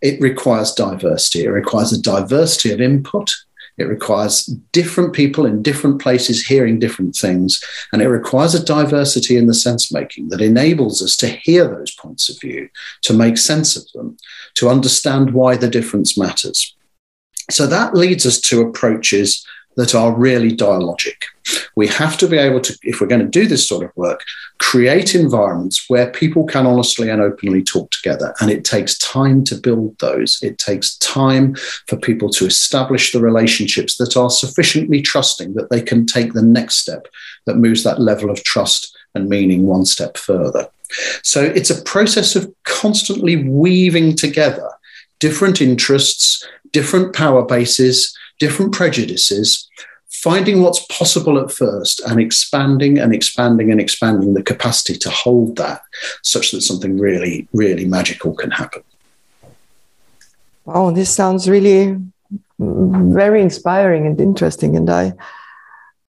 it 0.00 0.20
requires 0.20 0.72
diversity 0.72 1.44
it 1.44 1.50
requires 1.50 1.92
a 1.92 2.02
diversity 2.02 2.72
of 2.72 2.80
input 2.80 3.30
it 3.80 3.88
requires 3.88 4.44
different 4.72 5.14
people 5.14 5.46
in 5.46 5.62
different 5.62 6.02
places 6.02 6.46
hearing 6.46 6.78
different 6.78 7.16
things. 7.16 7.64
And 7.94 8.02
it 8.02 8.08
requires 8.08 8.54
a 8.54 8.62
diversity 8.62 9.38
in 9.38 9.46
the 9.46 9.54
sense 9.54 9.90
making 9.90 10.28
that 10.28 10.42
enables 10.42 11.00
us 11.00 11.16
to 11.16 11.28
hear 11.28 11.66
those 11.66 11.94
points 11.94 12.28
of 12.28 12.38
view, 12.38 12.68
to 13.02 13.14
make 13.14 13.38
sense 13.38 13.76
of 13.76 13.90
them, 13.92 14.18
to 14.56 14.68
understand 14.68 15.32
why 15.32 15.56
the 15.56 15.70
difference 15.70 16.18
matters. 16.18 16.76
So 17.50 17.66
that 17.68 17.94
leads 17.94 18.26
us 18.26 18.38
to 18.42 18.60
approaches 18.60 19.46
that 19.80 19.94
are 19.94 20.12
really 20.12 20.54
dialogic. 20.54 21.22
We 21.74 21.86
have 21.86 22.18
to 22.18 22.28
be 22.28 22.36
able 22.36 22.60
to, 22.60 22.78
if 22.82 23.00
we're 23.00 23.06
going 23.06 23.22
to 23.22 23.40
do 23.40 23.46
this 23.46 23.66
sort 23.66 23.82
of 23.82 23.90
work, 23.96 24.22
create 24.58 25.14
environments 25.14 25.88
where 25.88 26.10
people 26.10 26.44
can 26.44 26.66
honestly 26.66 27.08
and 27.08 27.22
openly 27.22 27.62
talk 27.62 27.90
together. 27.90 28.34
And 28.42 28.50
it 28.50 28.62
takes 28.62 28.98
time 28.98 29.42
to 29.44 29.54
build 29.54 29.98
those. 29.98 30.38
It 30.42 30.58
takes 30.58 30.98
time 30.98 31.54
for 31.86 31.96
people 31.96 32.28
to 32.28 32.44
establish 32.44 33.10
the 33.10 33.22
relationships 33.22 33.96
that 33.96 34.18
are 34.18 34.28
sufficiently 34.28 35.00
trusting 35.00 35.54
that 35.54 35.70
they 35.70 35.80
can 35.80 36.04
take 36.04 36.34
the 36.34 36.42
next 36.42 36.76
step 36.76 37.08
that 37.46 37.56
moves 37.56 37.82
that 37.84 38.02
level 38.02 38.28
of 38.28 38.44
trust 38.44 38.94
and 39.14 39.30
meaning 39.30 39.66
one 39.66 39.86
step 39.86 40.18
further. 40.18 40.68
So 41.22 41.42
it's 41.42 41.70
a 41.70 41.82
process 41.84 42.36
of 42.36 42.52
constantly 42.64 43.36
weaving 43.48 44.16
together 44.16 44.68
different 45.20 45.62
interests, 45.62 46.46
different 46.72 47.14
power 47.14 47.44
bases, 47.46 48.14
different 48.40 48.72
prejudices, 48.72 49.68
finding 50.08 50.62
what's 50.62 50.84
possible 50.86 51.38
at 51.38 51.52
first 51.52 52.00
and 52.00 52.18
expanding 52.18 52.98
and 52.98 53.14
expanding 53.14 53.70
and 53.70 53.80
expanding 53.80 54.34
the 54.34 54.42
capacity 54.42 54.98
to 54.98 55.10
hold 55.10 55.56
that 55.56 55.82
such 56.22 56.50
that 56.50 56.62
something 56.62 56.98
really, 56.98 57.46
really 57.52 57.84
magical 57.84 58.34
can 58.34 58.50
happen. 58.50 58.82
Wow, 60.64 60.90
this 60.90 61.14
sounds 61.14 61.48
really 61.48 61.96
very 62.58 63.40
inspiring 63.40 64.06
and 64.06 64.20
interesting. 64.20 64.76
And 64.76 64.90
I 64.90 65.12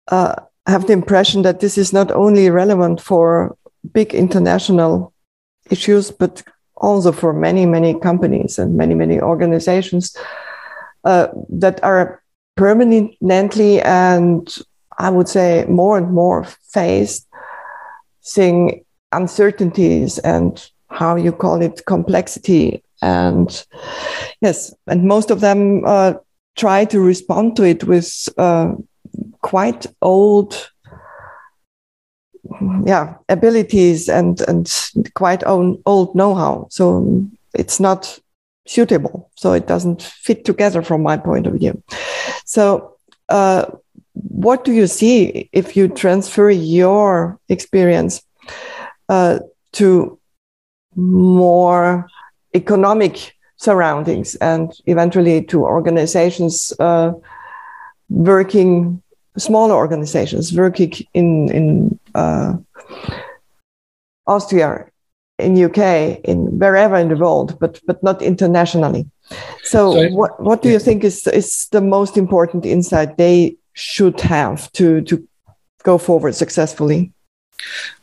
uh, 0.08 0.36
have 0.66 0.88
the 0.88 0.94
impression 0.94 1.42
that 1.44 1.60
this 1.60 1.78
is 1.78 1.94
not 1.94 2.12
only 2.12 2.50
relevant 2.50 3.02
for 3.02 3.56
big 3.94 4.14
international 4.14 5.14
issues, 5.70 6.12
but 6.12 6.44
also 6.78 7.12
for 7.12 7.34
many, 7.34 7.66
many 7.66 8.00
companies 8.00 8.58
and 8.58 8.76
many, 8.76 8.96
many 8.96 9.20
organizations 9.20 10.16
uh, 11.04 11.28
that 11.50 11.84
are 11.84 12.22
permanently 12.56 13.82
and 13.82 14.58
I 14.98 15.10
would 15.10 15.28
say 15.28 15.66
more 15.68 15.98
and 15.98 16.14
more 16.14 16.44
faced 16.74 17.28
facing 18.24 18.86
uncertainties 19.12 20.20
and 20.20 20.72
how 20.90 21.16
you 21.16 21.32
call 21.32 21.62
it 21.62 21.82
complexity. 21.86 22.84
And 23.02 23.66
yes 24.42 24.74
and 24.88 25.08
most 25.08 25.32
of 25.32 25.40
them 25.40 25.84
uh, 25.86 26.14
try 26.56 26.86
to 26.86 27.00
respond 27.00 27.56
to 27.56 27.64
it 27.64 27.84
with 27.84 28.30
uh, 28.38 28.74
quite 29.42 29.88
old 30.02 30.70
yeah 32.86 33.16
abilities 33.30 34.10
and 34.10 34.42
and 34.42 34.92
quite 35.16 35.44
own, 35.46 35.82
old 35.86 36.14
know-how. 36.16 36.68
So 36.70 37.28
it's 37.56 37.80
not 37.80 38.20
suitable. 38.72 39.30
So 39.36 39.54
it 39.54 39.68
doesn't 39.68 40.02
fit 40.02 40.46
together 40.46 40.82
from 40.82 41.04
my 41.04 41.18
point 41.18 41.46
of 41.46 41.54
view. 41.54 41.84
So, 42.46 42.96
uh, 43.30 43.66
what 44.14 44.64
do 44.66 44.72
you 44.72 44.88
see 44.88 45.50
if 45.52 45.76
you 45.78 45.88
transfer 45.88 46.50
your 46.50 47.40
experience 47.50 48.22
uh, 49.10 49.40
to 49.74 50.20
more 50.96 52.08
economic 52.54 53.34
surroundings 53.56 54.36
and 54.36 54.74
eventually 54.86 55.44
to 55.44 55.64
organizations 55.64 56.74
uh, 56.80 57.14
working, 58.10 59.02
smaller 59.38 59.76
organizations 59.76 60.54
working 60.54 60.92
in 61.14 61.50
in 61.52 62.00
uh, 62.16 62.54
Austria 64.28 64.92
in 65.42 65.64
UK, 65.64 66.20
in 66.24 66.60
wherever 66.60 66.96
in 66.96 67.10
the 67.10 67.16
world, 67.16 67.58
but 67.60 67.80
but 67.86 68.02
not 68.04 68.22
internationally. 68.22 69.06
So, 69.64 69.94
so 69.94 70.10
what 70.10 70.40
what 70.42 70.62
do 70.62 70.70
you 70.70 70.80
think 70.80 71.04
is 71.04 71.28
is 71.28 71.68
the 71.72 71.82
most 71.82 72.18
important 72.18 72.66
insight 72.66 73.18
they 73.18 73.56
should 73.74 74.20
have 74.22 74.72
to 74.74 75.02
to 75.02 75.28
go 75.84 75.98
forward 75.98 76.36
successfully? 76.36 77.12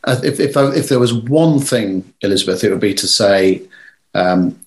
Uh, 0.04 0.21
if 0.23 0.40
if, 0.40 0.57
if 0.57 0.88
there 0.88 1.00
was 1.00 1.12
one 1.12 1.59
thing, 1.59 2.12
Elisabeth, 2.23 2.64
it 2.64 2.71
would 2.71 2.80
be 2.80 2.95
to 2.95 3.07
say 3.07 3.62
um, 4.14 4.59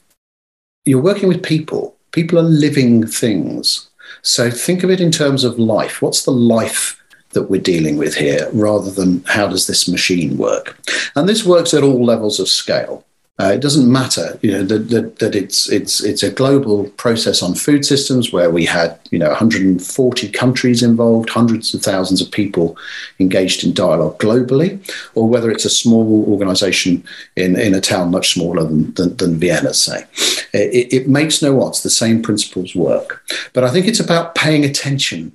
you're 0.86 1.02
working 1.02 1.30
with 1.30 1.44
people. 1.44 1.96
People 2.12 2.40
are 2.40 2.44
living 2.44 3.08
things. 3.08 3.90
So 4.22 4.52
think 4.52 4.84
of 4.84 4.90
it 4.90 5.00
in 5.00 5.12
terms 5.12 5.44
of 5.44 5.58
life. 5.58 6.02
What's 6.02 6.26
the 6.26 6.32
life 6.32 7.01
that 7.34 7.50
we're 7.50 7.62
dealing 7.62 7.98
with 7.98 8.16
here 8.16 8.50
rather 8.54 8.92
than 8.92 9.24
how 9.28 9.48
does 9.48 9.68
this 9.68 9.88
machine 9.88 10.38
work. 10.38 10.78
And 11.16 11.28
this 11.28 11.46
works 11.46 11.74
at 11.74 11.84
all 11.84 12.04
levels 12.04 12.40
of 12.40 12.48
scale. 12.48 13.06
Uh, 13.42 13.54
it 13.54 13.62
doesn't 13.62 13.92
matter, 13.92 14.38
you 14.44 14.52
know, 14.52 14.62
that, 14.62 14.90
that, 14.90 15.18
that, 15.18 15.36
it's 15.36 15.68
it's 15.72 16.04
it's 16.04 16.22
a 16.22 16.30
global 16.30 16.84
process 16.90 17.42
on 17.42 17.56
food 17.56 17.84
systems 17.84 18.32
where 18.32 18.52
we 18.52 18.66
had, 18.66 19.00
you 19.10 19.18
know, 19.18 19.30
140 19.30 20.30
countries 20.30 20.84
involved, 20.84 21.28
hundreds 21.28 21.74
of 21.74 21.82
thousands 21.82 22.22
of 22.22 22.30
people 22.30 22.78
engaged 23.20 23.64
in 23.64 23.74
dialogue 23.74 24.20
globally, 24.20 24.80
or 25.16 25.28
whether 25.28 25.50
it's 25.50 25.66
a 25.66 25.72
small 25.72 26.24
organisation 26.28 27.04
in, 27.36 27.60
in 27.60 27.74
a 27.74 27.82
town 27.82 28.12
much 28.12 28.34
smaller 28.34 28.64
than, 28.64 28.94
than, 28.94 29.18
than 29.18 29.40
Vienna, 29.40 29.74
say. 29.74 30.06
It, 30.54 30.94
it 30.94 31.08
makes 31.08 31.42
no 31.42 31.64
odds. 31.64 31.82
The 31.82 31.90
same 31.90 32.22
principles 32.22 32.76
work, 32.76 33.24
but 33.54 33.64
I 33.64 33.72
think 33.72 33.88
it's 33.88 34.02
about 34.02 34.36
paying 34.36 34.64
attention 34.66 35.32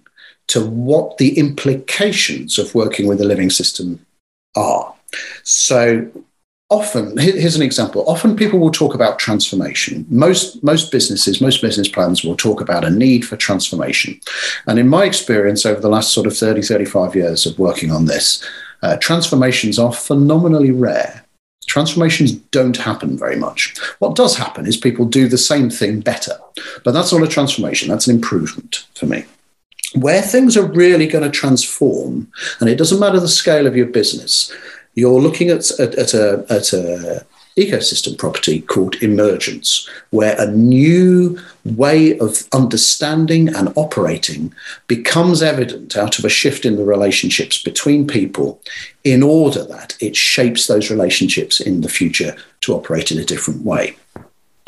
to 0.49 0.65
what 0.65 1.19
the 1.19 1.39
implications 1.39 2.59
of 2.59 2.75
working 2.75 3.07
with 3.07 3.21
a 3.21 3.25
living 3.25 3.51
system 3.51 4.05
are. 4.55 4.95
So 5.43 6.11
often 6.71 7.17
here's 7.17 7.57
an 7.57 7.63
example. 7.63 8.05
Often 8.09 8.37
people 8.37 8.59
will 8.59 8.71
talk 8.71 8.95
about 8.95 9.19
transformation. 9.19 10.07
Most 10.09 10.63
most 10.63 10.91
businesses 10.91 11.41
most 11.41 11.63
business 11.63 11.89
plans 11.89 12.25
will 12.25 12.37
talk 12.37 12.61
about 12.61 12.85
a 12.85 12.91
need 12.91 13.25
for 13.25 13.37
transformation. 13.37 14.21
And 14.67 14.79
in 14.79 14.89
my 14.89 15.05
experience 15.05 15.65
over 15.65 15.81
the 15.81 15.89
last 15.89 16.13
sort 16.13 16.27
of 16.27 16.37
30 16.37 16.63
35 16.63 17.15
years 17.15 17.47
of 17.47 17.59
working 17.59 17.91
on 17.91 18.07
this 18.07 18.45
uh, 18.83 18.97
transformations 18.99 19.79
are 19.79 19.93
phenomenally 19.93 20.71
rare. 20.71 21.25
Transformations 21.67 22.33
don't 22.33 22.77
happen 22.77 23.19
very 23.19 23.35
much. 23.35 23.77
What 23.99 24.15
does 24.15 24.37
happen 24.37 24.67
is 24.67 24.77
people 24.77 25.05
do 25.05 25.27
the 25.27 25.39
same 25.39 25.69
thing 25.69 26.01
better. 26.01 26.39
But 26.85 26.93
that's 26.93 27.13
not 27.13 27.23
a 27.23 27.27
transformation. 27.27 27.89
That's 27.89 28.07
an 28.07 28.15
improvement 28.15 28.87
for 28.95 29.07
me 29.07 29.25
where 29.97 30.23
things 30.23 30.57
are 30.57 30.67
really 30.67 31.07
going 31.07 31.25
to 31.25 31.31
transform, 31.31 32.31
and 32.61 32.69
it 32.69 32.77
doesn't 32.77 33.01
matter 33.01 33.21
the 33.21 33.29
scale 33.29 33.67
of 33.67 33.77
your 33.77 33.87
business, 33.87 34.53
you're 34.95 35.21
looking 35.21 35.51
at, 35.51 35.71
at, 35.79 35.95
at 35.95 36.15
a, 36.15 36.45
at 36.49 36.73
a 36.73 37.27
ecosystem 37.57 38.19
property 38.19 38.61
called 38.61 38.97
emergence, 38.97 39.89
where 40.11 40.39
a 40.39 40.51
new 40.51 41.39
way 41.65 42.19
of 42.19 42.47
understanding 42.53 43.49
and 43.49 43.73
operating 43.77 44.53
becomes 44.89 45.43
evident 45.43 45.97
out 45.97 46.19
of 46.19 46.25
a 46.25 46.29
shift 46.29 46.67
in 46.67 46.77
the 46.77 46.85
relationships 46.85 47.63
between 47.63 48.07
people 48.07 48.61
in 49.05 49.23
order 49.23 49.65
that 49.65 49.97
it 50.01 50.15
shapes 50.15 50.67
those 50.67 50.91
relationships 50.91 51.59
in 51.59 51.81
the 51.81 51.89
future 51.89 52.37
to 52.61 52.75
operate 52.75 53.11
in 53.11 53.19
a 53.19 53.25
different 53.25 53.63
way. 53.63 53.97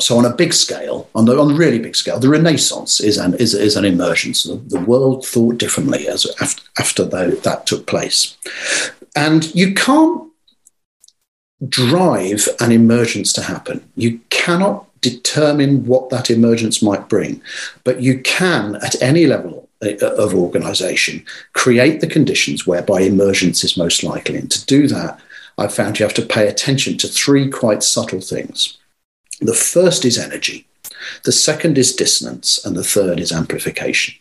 So 0.01 0.17
on 0.17 0.25
a 0.25 0.33
big 0.33 0.53
scale, 0.53 1.09
on 1.13 1.25
the 1.25 1.37
on 1.37 1.51
a 1.51 1.55
really 1.55 1.79
big 1.79 1.95
scale, 1.95 2.19
the 2.19 2.29
Renaissance 2.29 3.01
is 3.01 3.17
an 3.17 3.33
is, 3.35 3.53
is 3.53 3.75
an 3.75 3.85
emergence. 3.85 4.43
The, 4.43 4.79
world 4.79 5.25
thought 5.25 5.57
differently 5.57 6.07
as 6.07 6.25
after, 6.39 6.63
after 6.79 7.03
that, 7.05 7.43
that 7.43 7.67
took 7.67 7.85
place. 7.85 8.37
and 9.15 9.53
you 9.53 9.73
can't 9.73 10.29
drive 11.67 12.47
an 12.59 12.71
emergence 12.71 13.33
to 13.33 13.41
happen. 13.41 13.87
You 13.95 14.19
cannot 14.29 14.85
determine 15.01 15.85
what 15.85 16.09
that 16.09 16.29
emergence 16.29 16.81
might 16.81 17.09
bring, 17.09 17.41
but 17.83 18.01
you 18.01 18.19
can, 18.21 18.75
at 18.77 19.01
any 19.01 19.25
level 19.25 19.69
uh, 19.83 19.95
of 19.97 20.33
organization, 20.33 21.25
create 21.53 22.01
the 22.01 22.07
conditions 22.07 22.65
whereby 22.65 23.01
emergence 23.01 23.63
is 23.63 23.77
most 23.77 24.03
likely. 24.03 24.37
And 24.37 24.51
to 24.51 24.65
do 24.65 24.87
that, 24.87 25.19
I've 25.57 25.73
found 25.73 25.99
you 25.99 26.05
have 26.05 26.15
to 26.15 26.25
pay 26.25 26.47
attention 26.47 26.97
to 26.99 27.07
three 27.07 27.49
quite 27.49 27.83
subtle 27.83 28.21
things. 28.21 28.78
The 29.41 29.53
first 29.53 30.05
is 30.05 30.17
energy, 30.17 30.67
the 31.23 31.31
second 31.31 31.77
is 31.77 31.95
dissonance, 31.95 32.63
and 32.65 32.75
the 32.75 32.83
third 32.83 33.19
is 33.19 33.31
amplification. 33.31 34.15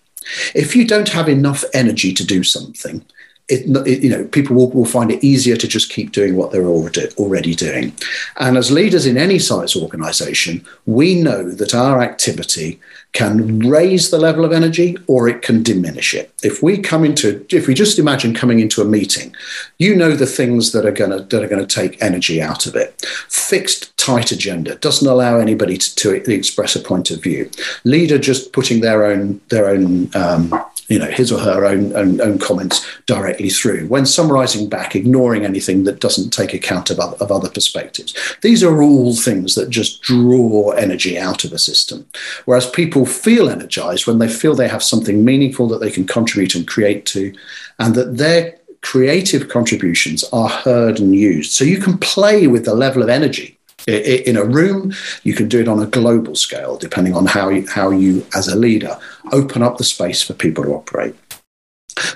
If 0.54 0.76
you 0.76 0.87
don't 0.87 1.08
have 1.08 1.28
enough 1.28 1.64
energy 1.72 2.12
to 2.12 2.25
do 2.25 2.44
something, 2.44 3.04
it, 3.49 3.64
it, 3.87 4.02
you 4.02 4.11
know, 4.11 4.25
people 4.25 4.55
will, 4.55 4.71
will 4.71 4.85
find 4.85 5.11
it 5.11 5.25
easier 5.25 5.57
to 5.57 5.67
just 5.67 5.90
keep 5.90 6.12
doing 6.12 6.37
what 6.37 6.52
they're 6.52 6.67
already, 6.67 7.09
already 7.17 7.55
doing. 7.55 7.93
And 8.37 8.57
as 8.57 8.71
leaders 8.71 9.07
in 9.07 9.17
any 9.17 9.38
size 9.38 9.75
organization, 9.75 10.64
we 10.87 11.21
know 11.21 11.50
that 11.50 11.75
our 11.75 12.02
activity 12.02 12.78
can 13.12 13.61
raise 13.61 14.11
the 14.11 14.19
level 14.19 14.45
of 14.45 14.52
energy 14.52 14.97
or 15.07 15.28
it 15.28 15.40
can 15.40 15.62
diminish 15.62 16.14
it. 16.14 16.33
If 16.43 16.62
we 16.62 16.78
come 16.78 17.05
into, 17.05 17.45
if 17.50 17.67
we 17.67 17.75
just 17.75 17.99
imagine 17.99 18.35
coming 18.35 18.61
into 18.61 18.83
a 18.83 18.85
meeting, 18.85 19.35
you 19.78 19.97
know 19.97 20.14
the 20.14 20.26
things 20.26 20.73
that 20.73 20.85
are 20.85 20.93
going 20.93 21.11
to 21.11 21.21
that 21.21 21.43
are 21.43 21.49
going 21.49 21.67
to 21.67 21.75
take 21.75 22.00
energy 22.02 22.43
out 22.43 22.67
of 22.67 22.76
it. 22.76 23.00
Fixed, 23.28 23.97
tight 23.97 24.31
agenda 24.31 24.75
doesn't 24.76 25.09
allow 25.09 25.38
anybody 25.38 25.78
to, 25.78 26.21
to 26.21 26.33
express 26.33 26.76
a 26.76 26.81
point 26.81 27.11
of 27.11 27.23
view. 27.23 27.50
Leader 27.85 28.19
just 28.19 28.52
putting 28.52 28.83
their 28.83 29.07
own 29.07 29.40
their 29.49 29.69
own 29.71 30.14
um, 30.14 30.52
you 30.88 30.99
know 30.99 31.07
his 31.07 31.30
or 31.30 31.38
her 31.38 31.64
own, 31.64 31.95
own, 31.95 32.21
own 32.21 32.38
comments 32.38 32.87
directly 33.07 33.50
through. 33.50 33.87
When 33.87 34.07
summarizing 34.07 34.68
back 34.68 34.97
ignoring 34.97 35.45
anything 35.45 35.85
that 35.85 36.00
doesn't 36.00 36.30
take 36.30 36.54
account 36.54 36.90
of 36.90 36.99
other, 36.99 37.16
of 37.18 37.30
other 37.30 37.50
perspectives. 37.50 38.14
These 38.42 38.64
are 38.64 38.83
all 38.83 39.14
things 39.14 39.54
that 39.54 39.71
just 39.71 40.02
draw 40.02 40.71
energy 40.71 41.18
out 41.18 41.45
of 41.45 41.52
a 41.52 41.59
system. 41.59 42.07
Whereas 42.47 42.68
people 42.68 43.07
feel 43.07 43.50
energized 43.50 44.07
when 44.07 44.18
they 44.18 44.28
feel 44.28 44.54
they 44.54 44.68
have 44.68 44.83
something 44.83 45.25
meaningful 45.25 45.68
that 45.68 45.80
they 45.80 45.90
can 45.90 46.07
contribute 46.07 46.54
and 46.54 46.66
create 46.66 47.04
to 47.07 47.35
and 47.78 47.95
that 47.95 48.16
their 48.16 48.59
creative 48.80 49.49
contributions 49.49 50.25
are 50.33 50.49
heard 50.49 51.00
and 51.00 51.14
used. 51.14 51.52
So 51.52 51.64
you 51.64 51.78
can 51.78 51.99
play 51.99 52.47
with 52.47 52.64
the 52.64 52.75
level 52.75 53.02
of 53.02 53.09
energy 53.09 53.57
in 53.88 54.37
a 54.37 54.45
room. 54.45 54.92
You 55.23 55.35
can 55.35 55.49
do 55.49 55.61
it 55.61 55.68
on 55.68 55.80
a 55.80 55.87
global 55.87 56.35
scale, 56.35 56.76
depending 56.76 57.14
on 57.14 57.26
how 57.26 57.49
you, 57.49 57.66
how 57.66 57.90
you, 57.90 58.26
as 58.37 58.49
a 58.49 58.57
leader, 58.57 58.99
open 59.33 59.62
up 59.62 59.78
the 59.78 59.85
space 59.85 60.23
for 60.23 60.35
people 60.35 60.64
to 60.64 60.75
operate. 60.75 61.14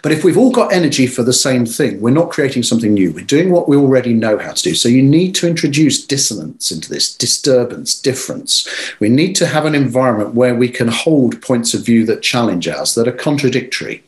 But 0.02 0.12
if 0.12 0.22
we've 0.22 0.36
all 0.36 0.52
got 0.52 0.72
energy 0.72 1.06
for 1.06 1.22
the 1.22 1.32
same 1.32 1.66
thing, 1.66 2.00
we're 2.00 2.10
not 2.10 2.30
creating 2.30 2.62
something 2.62 2.94
new. 2.94 3.10
We're 3.10 3.24
doing 3.24 3.50
what 3.50 3.68
we 3.68 3.76
already 3.76 4.12
know 4.12 4.38
how 4.38 4.52
to 4.52 4.62
do. 4.62 4.74
So 4.74 4.88
you 4.88 5.02
need 5.02 5.34
to 5.36 5.48
introduce 5.48 6.06
dissonance 6.06 6.70
into 6.70 6.88
this, 6.88 7.14
disturbance, 7.14 8.00
difference. 8.00 8.68
We 9.00 9.08
need 9.08 9.34
to 9.36 9.46
have 9.46 9.64
an 9.64 9.74
environment 9.74 10.34
where 10.34 10.54
we 10.54 10.68
can 10.68 10.88
hold 10.88 11.42
points 11.42 11.74
of 11.74 11.84
view 11.84 12.06
that 12.06 12.22
challenge 12.22 12.68
us, 12.68 12.94
that 12.94 13.08
are 13.08 13.12
contradictory. 13.12 14.04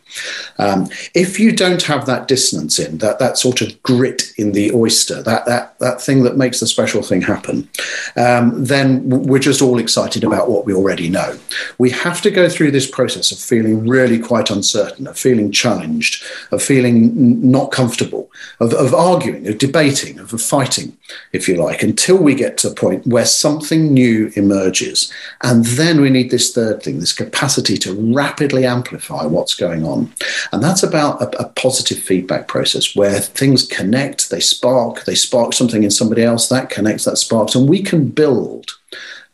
Um, 0.59 0.89
if 1.15 1.41
you 1.41 1.53
don't 1.53 1.83
have 1.83 2.07
that 2.07 2.29
dissonance 2.29 2.79
in 2.79 2.99
that 2.99 3.19
that 3.19 3.39
sort 3.39 3.61
of 3.61 3.83
grit 3.83 4.33
in 4.37 4.53
the 4.53 4.73
oyster, 4.73 5.23
that 5.23 5.47
that 5.47 5.79
that 5.79 6.01
thing 6.01 6.23
that 6.25 6.37
makes 6.37 6.61
the 6.61 6.67
special 6.67 7.03
thing 7.03 7.23
happen, 7.23 7.69
um, 8.17 8.65
then 8.65 9.09
we're 9.09 9.39
just 9.39 9.63
all 9.63 9.79
excited 9.79 10.25
about 10.25 10.49
what 10.49 10.65
we 10.65 10.75
already 10.75 11.09
know. 11.09 11.39
We 11.79 11.91
have 11.91 12.21
to 12.23 12.31
go 12.31 12.49
through 12.49 12.71
this 12.71 12.91
process 12.91 13.33
of 13.33 13.39
feeling 13.39 13.89
really 13.89 14.19
quite 14.19 14.51
uncertain, 14.51 15.07
of 15.07 15.19
feeling 15.19 15.53
challenged, 15.53 16.25
of 16.51 16.63
feeling 16.63 17.51
not 17.51 17.71
comfortable, 17.71 18.31
of, 18.61 18.73
of 18.73 18.95
arguing, 18.95 19.47
of 19.49 19.59
debating, 19.59 20.19
of 20.19 20.31
fighting, 20.41 20.97
if 21.33 21.49
you 21.49 21.57
like, 21.57 21.83
until 21.83 22.17
we 22.17 22.35
get 22.35 22.57
to 22.59 22.71
a 22.71 22.75
point 22.75 23.07
where 23.07 23.25
something 23.25 23.93
new 23.93 24.31
emerges, 24.35 25.13
and 25.43 25.65
then 25.65 26.01
we 26.01 26.11
need 26.11 26.31
this 26.31 26.53
third 26.53 26.83
thing, 26.83 27.01
this 27.01 27.13
capacity 27.13 27.77
to 27.79 28.15
rapidly 28.15 28.65
amplify 28.65 29.25
what's 29.25 29.55
going 29.55 29.85
on. 29.85 30.04
And 30.53 30.63
that's 30.63 30.83
about 30.83 31.21
a, 31.21 31.43
a, 31.43 31.49
positive 31.51 31.99
feedback 31.99 32.49
process 32.49 32.95
where 32.97 33.21
things 33.21 33.67
connect, 33.67 34.31
they 34.31 34.41
spark, 34.41 35.05
they 35.05 35.15
spark 35.15 35.53
something 35.53 35.83
in 35.83 35.91
somebody 35.91 36.23
else, 36.23 36.49
that 36.49 36.71
connects, 36.71 37.05
that 37.05 37.17
sparks, 37.17 37.55
and 37.55 37.69
we 37.69 37.83
can 37.83 38.09
build 38.09 38.71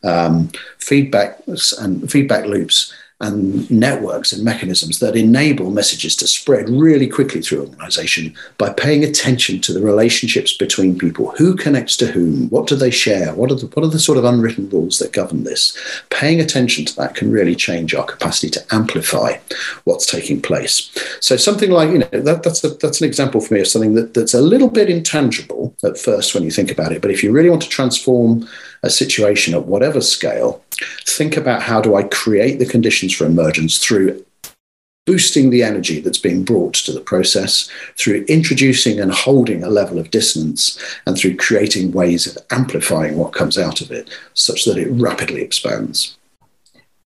um, 0.03 0.49
feedbacks 0.79 1.79
and 1.79 2.11
feedback 2.11 2.47
loops 2.47 2.95
and 3.21 3.71
networks 3.71 4.33
and 4.33 4.43
mechanisms 4.43 4.99
that 4.99 5.15
enable 5.15 5.71
messages 5.71 6.17
to 6.17 6.27
spread 6.27 6.69
really 6.71 7.07
quickly 7.07 7.43
through 7.43 7.61
organization 7.61 8.35
by 8.57 8.73
paying 8.73 9.05
attention 9.05 9.61
to 9.61 9.73
the 9.73 9.83
relationships 9.83 10.57
between 10.57 10.99
people. 10.99 11.33
Who 11.33 11.55
connects 11.55 11.97
to 11.99 12.07
whom? 12.07 12.49
What 12.49 12.67
do 12.67 12.77
they 12.77 12.91
share? 12.91 13.35
What 13.35 13.51
are 13.51 13.57
the 13.57 13.67
what 13.67 13.85
are 13.85 13.91
the 13.91 13.99
sort 13.99 14.19
of 14.19 14.25
unwritten 14.25 14.71
rules 14.71 14.99
that 14.99 15.13
govern 15.13 15.45
this? 15.45 15.77
Paying 16.09 16.41
attention 16.41 16.85
to 16.87 16.97
that 16.97 17.15
can 17.15 17.31
really 17.31 17.55
change 17.55 17.95
our 17.95 18.05
capacity 18.05 18.49
to 18.51 18.75
amplify 18.75 19.37
what's 19.85 20.07
taking 20.07 20.41
place. 20.41 20.91
So 21.21 21.37
something 21.37 21.71
like 21.71 21.91
you 21.91 21.99
know 21.99 22.09
that, 22.13 22.43
that's 22.43 22.65
a, 22.65 22.71
that's 22.71 23.01
an 23.01 23.07
example 23.07 23.41
for 23.41 23.55
me 23.55 23.61
of 23.61 23.69
something 23.69 23.95
that, 23.95 24.15
that's 24.15 24.35
a 24.35 24.41
little 24.41 24.71
bit 24.71 24.89
intangible 24.89 25.75
at 25.85 25.99
first 25.99 26.35
when 26.35 26.43
you 26.43 26.51
think 26.51 26.71
about 26.71 26.93
it. 26.93 27.03
But 27.03 27.11
if 27.11 27.23
you 27.23 27.33
really 27.33 27.51
want 27.51 27.63
to 27.63 27.69
transform 27.69 28.49
a 28.83 28.91
situation 28.91 29.55
at 29.55 29.67
whatever 29.67 30.01
scale, 30.01 30.63
think 31.07 31.37
about 31.37 31.63
how 31.63 31.81
do 31.81 31.95
I 31.95 32.05
create 32.05 32.59
the 32.59 32.67
conditions 32.67 33.15
for 33.15 33.27
emergence 33.27 33.79
through 33.79 34.25
boosting 35.07 35.51
the 35.51 35.63
energy 35.63 36.01
that's 36.01 36.19
being 36.19 36.45
brought 36.45 36.75
to 36.75 36.93
the 36.93 37.01
process, 37.01 37.69
through 37.97 38.25
introducing 38.29 39.01
and 39.01 39.13
holding 39.13 39.65
a 39.65 39.69
level 39.69 39.99
of 39.99 40.11
dissonance, 40.11 40.79
and 41.07 41.17
through 41.17 41.37
creating 41.37 41.91
ways 41.91 42.27
of 42.27 42.39
amplifying 42.51 43.17
what 43.17 43.33
comes 43.33 43.59
out 43.59 43.81
of 43.81 43.91
it 43.91 44.11
such 44.35 44.65
that 44.65 44.79
it 44.79 44.89
rapidly 44.91 45.41
expands. 45.41 46.17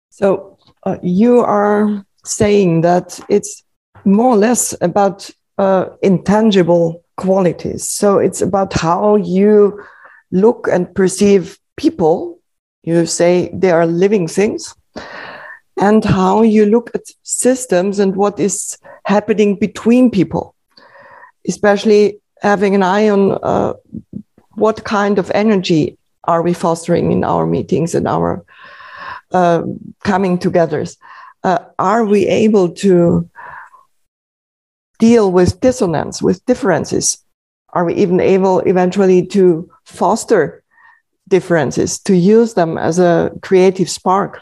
So 0.10 0.58
uh, 0.84 0.98
you 1.02 1.40
are 1.40 2.06
saying 2.24 2.82
that 2.82 3.20
it's 3.30 3.64
more 4.06 4.34
or 4.34 4.38
less 4.38 4.76
about 4.82 5.30
uh, 5.58 5.90
intangible 6.02 7.04
qualities. 7.18 7.90
So 7.90 8.18
it's 8.18 8.42
about 8.42 8.74
how 8.74 9.18
you 9.18 9.84
look 10.32 10.68
and 10.72 10.94
perceive 10.96 11.58
people, 11.76 12.39
you 12.84 13.06
say 13.06 13.50
they 13.54 13.72
are 13.72 13.86
living 13.86 14.28
things, 14.28 14.76
and 15.78 16.04
how 16.04 16.42
you 16.42 16.66
look 16.66 16.92
at 16.94 17.04
systems 17.24 18.00
and 18.00 18.16
what 18.16 18.40
is 18.40 18.78
happening 19.06 19.56
between 19.56 20.12
people, 20.12 20.56
especially 21.48 22.20
having 22.42 22.76
an 22.76 22.84
eye 22.84 23.10
on 23.10 23.38
uh, 23.44 23.74
what 24.56 24.84
kind 24.84 25.20
of 25.20 25.32
energy 25.34 25.98
are 26.26 26.42
we 26.42 26.54
fostering 26.54 27.12
in 27.12 27.24
our 27.24 27.46
meetings 27.46 27.96
and 27.96 28.08
our 28.08 28.44
uh, 29.32 29.64
coming 30.04 30.38
togethers. 30.38 30.98
Uh, 31.44 31.60
are 31.78 32.06
we 32.06 32.28
able 32.28 32.70
to 32.70 33.30
deal 35.00 35.32
with 35.32 35.62
dissonance, 35.62 36.22
with 36.22 36.46
differences? 36.46 37.24
Are 37.72 37.86
we 37.86 37.94
even 37.96 38.20
able 38.20 38.60
eventually 38.60 39.26
to 39.28 39.70
foster 39.86 40.59
differences, 41.30 42.00
to 42.00 42.16
use 42.16 42.54
them 42.54 42.78
as 42.78 43.00
a 43.00 43.32
creative 43.42 43.90
spark? 43.90 44.42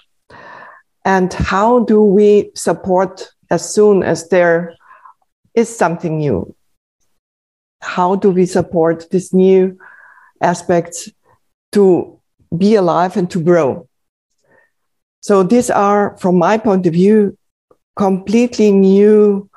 And 1.06 1.32
how 1.34 1.80
do 1.86 2.02
we 2.02 2.52
support 2.56 3.30
as 3.50 3.74
soon 3.74 4.04
as 4.04 4.30
there 4.30 4.76
is 5.54 5.76
something 5.76 6.18
new? 6.18 6.54
How 7.82 8.16
do 8.16 8.32
we 8.32 8.46
support 8.46 9.10
these 9.10 9.34
new 9.34 9.78
aspects 10.42 11.10
to 11.72 12.20
be 12.58 12.76
alive 12.76 13.16
and 13.18 13.30
to 13.32 13.42
grow? 13.42 13.88
So 15.22 15.44
these 15.44 15.70
are, 15.70 16.18
from 16.18 16.38
my 16.38 16.58
point 16.58 16.86
of 16.88 16.94
view, 16.94 17.38
completely 17.96 18.72
new, 18.72 19.50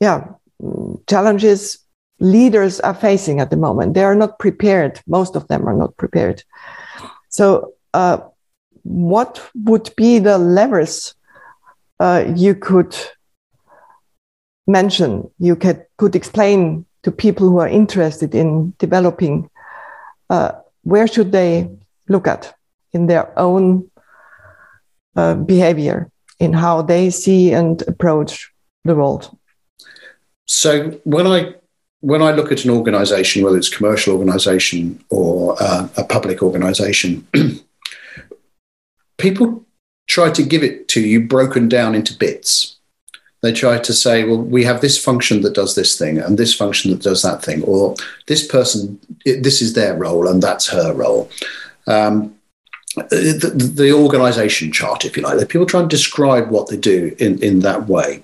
yeah, 0.00 0.28
challenges 1.08 1.78
leaders 2.18 2.80
are 2.80 2.94
facing 2.94 3.40
at 3.40 3.50
the 3.50 3.56
moment. 3.56 3.94
They 3.94 4.04
are 4.04 4.14
not 4.14 4.38
prepared. 4.38 5.00
Most 5.06 5.36
of 5.36 5.48
them 5.48 5.68
are 5.68 5.74
not 5.74 5.96
prepared. 5.96 6.42
So, 7.28 7.74
uh, 7.92 8.18
what 8.82 9.42
would 9.54 9.90
be 9.96 10.18
the 10.18 10.38
levers 10.38 11.14
uh, 11.98 12.24
you 12.34 12.54
could 12.54 12.96
mention? 14.66 15.28
You 15.38 15.56
could, 15.56 15.84
could 15.98 16.14
explain 16.14 16.86
to 17.02 17.10
people 17.10 17.48
who 17.48 17.58
are 17.58 17.68
interested 17.68 18.34
in 18.34 18.74
developing 18.78 19.50
uh, 20.30 20.52
where 20.82 21.06
should 21.06 21.32
they 21.32 21.68
look 22.08 22.26
at 22.26 22.54
in 22.92 23.06
their 23.06 23.36
own 23.38 23.90
uh, 25.16 25.34
behavior, 25.34 26.10
in 26.38 26.52
how 26.52 26.82
they 26.82 27.10
see 27.10 27.52
and 27.52 27.82
approach 27.88 28.52
the 28.84 28.94
world. 28.94 29.36
So, 30.46 30.90
when 31.04 31.26
I 31.26 31.54
when 32.06 32.22
I 32.22 32.30
look 32.30 32.52
at 32.52 32.64
an 32.64 32.70
organization, 32.70 33.42
whether 33.42 33.56
it's 33.56 33.72
a 33.72 33.76
commercial 33.76 34.14
organization 34.14 35.04
or 35.10 35.56
uh, 35.60 35.88
a 35.96 36.04
public 36.04 36.40
organization, 36.40 37.26
people 39.18 39.64
try 40.06 40.30
to 40.30 40.44
give 40.44 40.62
it 40.62 40.86
to 40.90 41.00
you 41.00 41.26
broken 41.26 41.68
down 41.68 41.96
into 41.96 42.16
bits. 42.16 42.76
They 43.42 43.52
try 43.52 43.80
to 43.80 43.92
say, 43.92 44.22
well, 44.22 44.40
we 44.40 44.62
have 44.62 44.80
this 44.80 45.02
function 45.02 45.40
that 45.42 45.54
does 45.54 45.74
this 45.74 45.98
thing 45.98 46.18
and 46.18 46.38
this 46.38 46.54
function 46.54 46.92
that 46.92 47.02
does 47.02 47.22
that 47.22 47.42
thing, 47.42 47.64
or 47.64 47.96
this 48.28 48.46
person, 48.46 49.00
this 49.24 49.60
is 49.60 49.72
their 49.72 49.96
role 49.96 50.28
and 50.28 50.40
that's 50.40 50.68
her 50.68 50.94
role. 50.94 51.28
Um, 51.88 52.36
the, 52.94 53.52
the, 53.74 53.92
organization 53.92 54.70
chart, 54.70 55.04
if 55.04 55.16
you 55.16 55.24
like, 55.24 55.38
that 55.38 55.48
people 55.48 55.66
try 55.66 55.80
and 55.80 55.90
describe 55.90 56.50
what 56.50 56.68
they 56.68 56.76
do 56.76 57.16
in, 57.18 57.42
in 57.42 57.60
that 57.60 57.88
way. 57.88 58.22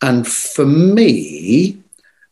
And 0.00 0.26
for 0.26 0.64
me, 0.64 1.76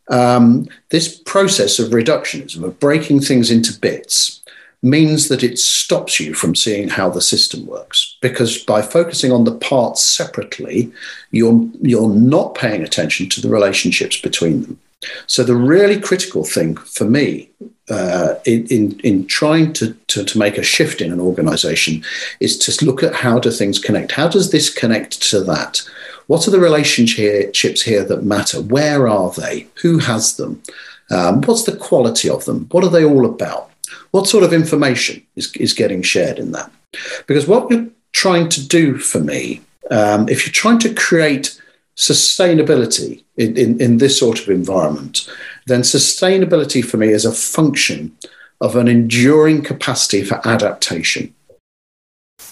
um, 0.09 0.69
this 0.91 1.19
process 1.19 1.79
of 1.79 1.91
reductionism, 1.91 2.63
of 2.65 2.79
breaking 2.81 3.21
things 3.21 3.51
into 3.51 3.79
bits, 3.79 4.43
means 4.83 5.29
that 5.29 5.43
it 5.43 5.59
stops 5.59 6.21
you 6.21 6.35
from 6.35 6.55
seeing 6.55 6.89
how 6.89 7.11
the 7.11 7.21
system 7.21 7.67
works. 7.67 8.17
Because 8.21 8.59
by 8.59 8.81
focusing 8.81 9.33
on 9.33 9.45
the 9.45 9.57
parts 9.57 10.05
separately, 10.05 10.93
you're, 11.31 11.69
you're 11.81 12.11
not 12.11 12.55
paying 12.55 12.83
attention 12.83 13.29
to 13.31 13.41
the 13.41 13.49
relationships 13.49 14.21
between 14.21 14.63
them. 14.63 14.79
So 15.27 15.45
the 15.45 15.57
really 15.57 16.01
critical 16.01 16.45
thing 16.45 16.77
for 16.77 17.05
me 17.05 17.51
uh, 17.89 18.35
in, 18.45 18.67
in, 18.67 19.01
in 19.01 19.27
trying 19.27 19.73
to, 19.75 19.95
to, 20.09 20.25
to 20.25 20.39
make 20.39 20.59
a 20.59 20.63
shift 20.63 21.01
in 21.01 21.13
an 21.13 21.21
organization 21.21 22.05
is 22.41 22.59
to 22.59 22.85
look 22.85 23.03
at 23.03 23.15
how 23.15 23.39
do 23.39 23.51
things 23.51 23.79
connect? 23.79 24.13
How 24.13 24.29
does 24.29 24.51
this 24.51 24.73
connect 24.73 25.23
to 25.31 25.41
that? 25.45 25.83
What 26.29 26.47
are 26.47 26.51
the 26.51 26.61
relationships 26.61 27.83
here 27.83 28.05
that 28.05 28.23
matter? 28.23 28.61
Where 28.61 29.09
are 29.09 29.33
they? 29.33 29.67
Who 29.83 29.99
has 29.99 30.37
them? 30.37 30.63
Um, 31.11 31.41
what's 31.41 31.65
the 31.65 31.75
quality 31.75 32.29
of 32.29 32.45
them? 32.45 32.69
What 32.71 32.85
are 32.85 32.91
they 32.91 33.05
all 33.05 33.25
about? 33.25 33.71
What 34.11 34.27
sort 34.27 34.45
of 34.45 34.53
information 34.53 35.27
is, 35.37 35.51
is 35.57 35.73
getting 35.73 36.03
shared 36.03 36.39
in 36.39 36.53
that? 36.53 36.71
Because 37.27 37.49
what 37.49 37.71
you're 37.71 37.89
trying 38.13 38.51
to 38.51 38.67
do 38.67 38.99
for 38.99 39.21
me, 39.21 39.63
um, 39.91 40.29
if 40.29 40.47
you're 40.47 40.53
trying 40.53 40.79
to 40.81 40.95
create 40.95 41.59
sustainability 41.97 43.25
in, 43.39 43.57
in, 43.57 43.81
in 43.81 43.97
this 43.97 44.19
sort 44.19 44.39
of 44.39 44.51
environment, 44.51 45.29
then 45.67 45.81
sustainability 45.81 46.85
for 46.85 46.99
me 46.99 47.09
is 47.09 47.25
a 47.25 47.33
function 47.33 48.15
of 48.61 48.77
an 48.77 48.87
enduring 48.87 49.63
capacity 49.63 50.23
for 50.23 50.47
adaptation. 50.47 51.35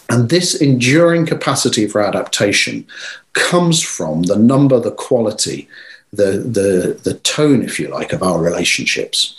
And 0.08 0.28
this 0.28 0.54
enduring 0.54 1.26
capacity 1.26 1.86
for 1.86 2.00
adaptation 2.00 2.86
comes 3.32 3.82
from 3.82 4.22
the 4.22 4.36
number, 4.36 4.78
the 4.78 4.92
quality, 4.92 5.68
the, 6.12 6.38
the, 6.38 7.00
the 7.02 7.14
tone, 7.18 7.62
if 7.62 7.80
you 7.80 7.88
like, 7.88 8.12
of 8.12 8.22
our 8.22 8.40
relationships. 8.40 9.36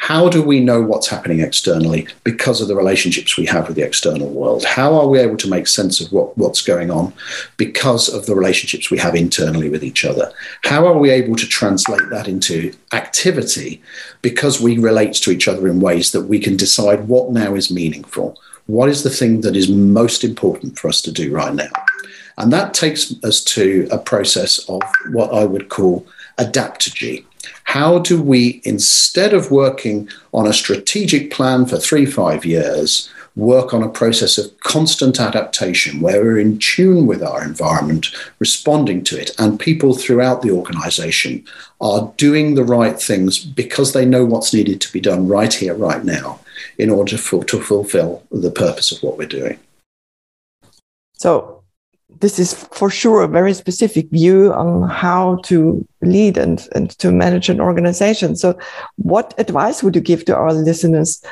How 0.00 0.30
do 0.30 0.42
we 0.42 0.60
know 0.60 0.80
what's 0.80 1.08
happening 1.08 1.40
externally 1.40 2.08
because 2.24 2.62
of 2.62 2.68
the 2.68 2.74
relationships 2.74 3.36
we 3.36 3.44
have 3.46 3.66
with 3.66 3.76
the 3.76 3.84
external 3.84 4.30
world? 4.30 4.64
How 4.64 4.94
are 4.94 5.06
we 5.06 5.18
able 5.18 5.36
to 5.36 5.48
make 5.48 5.66
sense 5.66 6.00
of 6.00 6.10
what, 6.10 6.36
what's 6.38 6.62
going 6.62 6.90
on 6.90 7.12
because 7.58 8.08
of 8.08 8.24
the 8.24 8.34
relationships 8.34 8.90
we 8.90 8.96
have 8.96 9.14
internally 9.14 9.68
with 9.68 9.84
each 9.84 10.06
other? 10.06 10.32
How 10.64 10.86
are 10.86 10.96
we 10.96 11.10
able 11.10 11.36
to 11.36 11.46
translate 11.46 12.08
that 12.08 12.28
into 12.28 12.72
activity 12.94 13.82
because 14.22 14.58
we 14.58 14.78
relate 14.78 15.12
to 15.14 15.30
each 15.30 15.46
other 15.46 15.68
in 15.68 15.80
ways 15.80 16.12
that 16.12 16.22
we 16.22 16.38
can 16.38 16.56
decide 16.56 17.06
what 17.06 17.30
now 17.30 17.54
is 17.54 17.70
meaningful? 17.70 18.38
What 18.70 18.88
is 18.88 19.02
the 19.02 19.10
thing 19.10 19.40
that 19.40 19.56
is 19.56 19.68
most 19.68 20.22
important 20.22 20.78
for 20.78 20.86
us 20.86 21.02
to 21.02 21.10
do 21.10 21.32
right 21.32 21.52
now? 21.52 21.72
And 22.38 22.52
that 22.52 22.72
takes 22.72 23.12
us 23.24 23.42
to 23.56 23.88
a 23.90 23.98
process 23.98 24.60
of 24.68 24.80
what 25.10 25.34
I 25.34 25.44
would 25.44 25.68
call 25.68 26.06
adaptogy. 26.38 27.24
How 27.64 27.98
do 27.98 28.22
we, 28.22 28.60
instead 28.64 29.34
of 29.34 29.50
working 29.50 30.08
on 30.32 30.46
a 30.46 30.52
strategic 30.52 31.32
plan 31.32 31.66
for 31.66 31.78
three, 31.78 32.06
five 32.06 32.44
years, 32.44 33.10
work 33.40 33.74
on 33.74 33.82
a 33.82 33.88
process 33.88 34.38
of 34.38 34.56
constant 34.60 35.18
adaptation 35.18 36.00
where 36.00 36.22
we're 36.22 36.38
in 36.38 36.58
tune 36.58 37.06
with 37.06 37.22
our 37.22 37.42
environment, 37.42 38.08
responding 38.38 39.02
to 39.04 39.18
it, 39.18 39.30
and 39.38 39.58
people 39.58 39.94
throughout 39.94 40.42
the 40.42 40.50
organization 40.50 41.44
are 41.80 42.12
doing 42.16 42.54
the 42.54 42.64
right 42.64 43.00
things 43.00 43.38
because 43.38 43.92
they 43.92 44.04
know 44.04 44.24
what's 44.24 44.54
needed 44.54 44.80
to 44.80 44.92
be 44.92 45.00
done 45.00 45.26
right 45.26 45.52
here, 45.52 45.74
right 45.74 46.04
now, 46.04 46.38
in 46.78 46.90
order 46.90 47.16
to, 47.16 47.42
to 47.44 47.60
fulfill 47.60 48.22
the 48.30 48.50
purpose 48.50 48.92
of 48.92 49.02
what 49.02 49.18
we're 49.18 49.26
doing. 49.26 49.58
So, 51.14 51.56
this 52.20 52.38
is 52.38 52.52
for 52.52 52.90
sure 52.90 53.22
a 53.22 53.28
very 53.28 53.54
specific 53.54 54.10
view 54.10 54.52
on 54.52 54.88
how 54.88 55.36
to 55.44 55.86
lead 56.02 56.36
and, 56.36 56.68
and 56.74 56.90
to 56.98 57.10
manage 57.10 57.48
an 57.48 57.60
organization. 57.60 58.36
So, 58.36 58.58
what 58.96 59.32
advice 59.38 59.82
would 59.82 59.94
you 59.94 60.02
give 60.02 60.24
to 60.26 60.36
our 60.36 60.52
listeners 60.52 61.22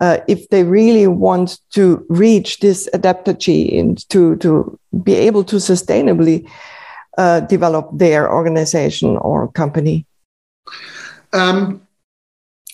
uh, 0.00 0.18
if 0.26 0.48
they 0.48 0.64
really 0.64 1.06
want 1.06 1.58
to 1.70 2.04
reach 2.08 2.60
this 2.60 2.88
adaptogy 2.94 3.78
and 3.78 4.08
to, 4.08 4.36
to 4.36 4.78
be 5.02 5.14
able 5.14 5.44
to 5.44 5.56
sustainably 5.56 6.48
uh, 7.18 7.40
develop 7.40 7.88
their 7.92 8.32
organization 8.32 9.16
or 9.18 9.50
company? 9.52 10.06
Um, 11.32 11.86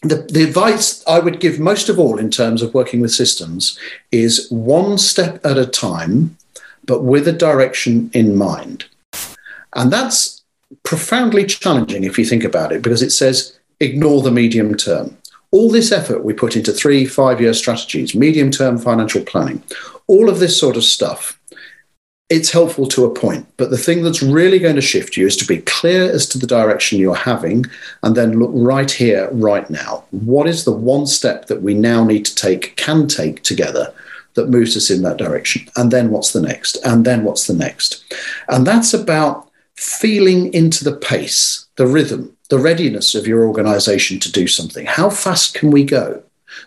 the, 0.03 0.27
the 0.31 0.45
advice 0.45 1.05
I 1.07 1.19
would 1.19 1.41
give 1.41 1.59
most 1.59 1.89
of 1.89 1.99
all 1.99 2.19
in 2.19 2.31
terms 2.31 2.63
of 2.63 2.75
working 2.75 3.01
with 3.01 3.11
systems 3.11 3.79
is 4.13 4.49
one 4.51 4.99
step 4.99 5.45
at 5.45 5.59
a 5.59 5.67
time 5.67 6.37
but 6.87 7.03
with 7.03 7.29
a 7.29 7.33
direction 7.33 8.11
in 8.15 8.37
mind. 8.37 8.87
And 9.75 9.93
that's 9.93 10.43
profoundly 10.85 11.45
challenging 11.45 12.05
if 12.05 12.19
you 12.19 12.25
think 12.25 12.45
about 12.45 12.73
it, 12.73 12.83
because 12.83 13.03
it 13.03 13.11
says 13.11 13.59
ignore 13.81 14.23
the 14.23 14.31
medium 14.31 14.75
term. 14.75 15.17
All 15.57 15.71
this 15.71 15.91
effort 15.91 16.23
we 16.23 16.35
put 16.35 16.55
into 16.55 16.71
three, 16.71 17.07
five 17.07 17.41
year 17.41 17.55
strategies, 17.55 18.15
medium 18.15 18.51
term 18.51 18.77
financial 18.77 19.23
planning, 19.23 19.63
all 20.07 20.29
of 20.29 20.39
this 20.39 20.61
sort 20.61 20.77
of 20.77 20.85
stuff, 20.85 21.41
it's 22.29 22.51
helpful 22.51 22.87
to 22.89 23.07
a 23.07 23.15
point. 23.15 23.47
But 23.57 23.71
the 23.71 23.79
thing 23.79 24.03
that's 24.03 24.23
really 24.23 24.59
going 24.59 24.75
to 24.75 24.83
shift 24.93 25.17
you 25.17 25.27
is 25.27 25.37
to 25.39 25.47
be 25.47 25.63
clear 25.63 26.11
as 26.11 26.29
to 26.31 26.39
the 26.39 26.47
direction 26.47 26.99
you're 26.99 27.15
having 27.15 27.65
and 28.03 28.15
then 28.15 28.39
look 28.39 28.51
right 28.53 28.91
here, 28.91 29.31
right 29.33 29.69
now. 29.71 30.05
What 30.11 30.47
is 30.47 30.65
the 30.65 30.73
one 30.95 31.07
step 31.07 31.47
that 31.47 31.63
we 31.63 31.73
now 31.73 32.05
need 32.05 32.27
to 32.27 32.35
take, 32.35 32.77
can 32.77 33.09
take 33.09 33.43
together 33.43 33.95
that 34.37 34.51
moves 34.51 34.77
us 34.77 34.91
in 34.91 35.03
that 35.03 35.17
direction. 35.17 35.67
And 35.77 35.91
then 35.91 36.11
what's 36.11 36.33
the 36.33 36.43
next? 36.43 36.77
And 36.85 37.05
then 37.05 37.25
what's 37.25 37.47
the 37.47 37.55
next? 37.55 38.05
And 38.49 38.67
that's 38.67 38.95
about 38.95 39.51
feeling 39.77 40.53
into 40.55 40.85
the 40.85 40.97
pace, 40.97 41.66
the 41.77 41.87
rhythm, 41.87 42.37
the 42.49 42.59
readiness 42.59 43.15
of 43.15 43.27
your 43.27 43.47
organization 43.47 44.19
to 44.21 44.33
do 44.33 44.47
something. 44.47 44.87
How 44.87 45.11
fast 45.11 45.55
can 45.55 45.71
we 45.71 45.85
go? 45.85 46.23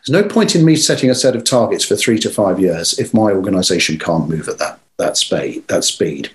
There's 0.06 0.24
no 0.24 0.28
point 0.28 0.56
in 0.56 0.66
me 0.66 0.76
setting 0.76 1.10
a 1.10 1.16
set 1.16 1.36
of 1.36 1.44
targets 1.44 1.84
for 1.84 1.96
three 1.96 2.20
to 2.20 2.30
five 2.30 2.60
years 2.60 2.98
if 3.00 3.14
my 3.14 3.32
organization 3.32 3.98
can't 3.98 4.30
move 4.30 4.48
at 4.48 4.60
that, 4.60 4.80
that, 4.98 5.18
speed, 5.18 5.68
that 5.68 5.84
speed. 5.84 6.32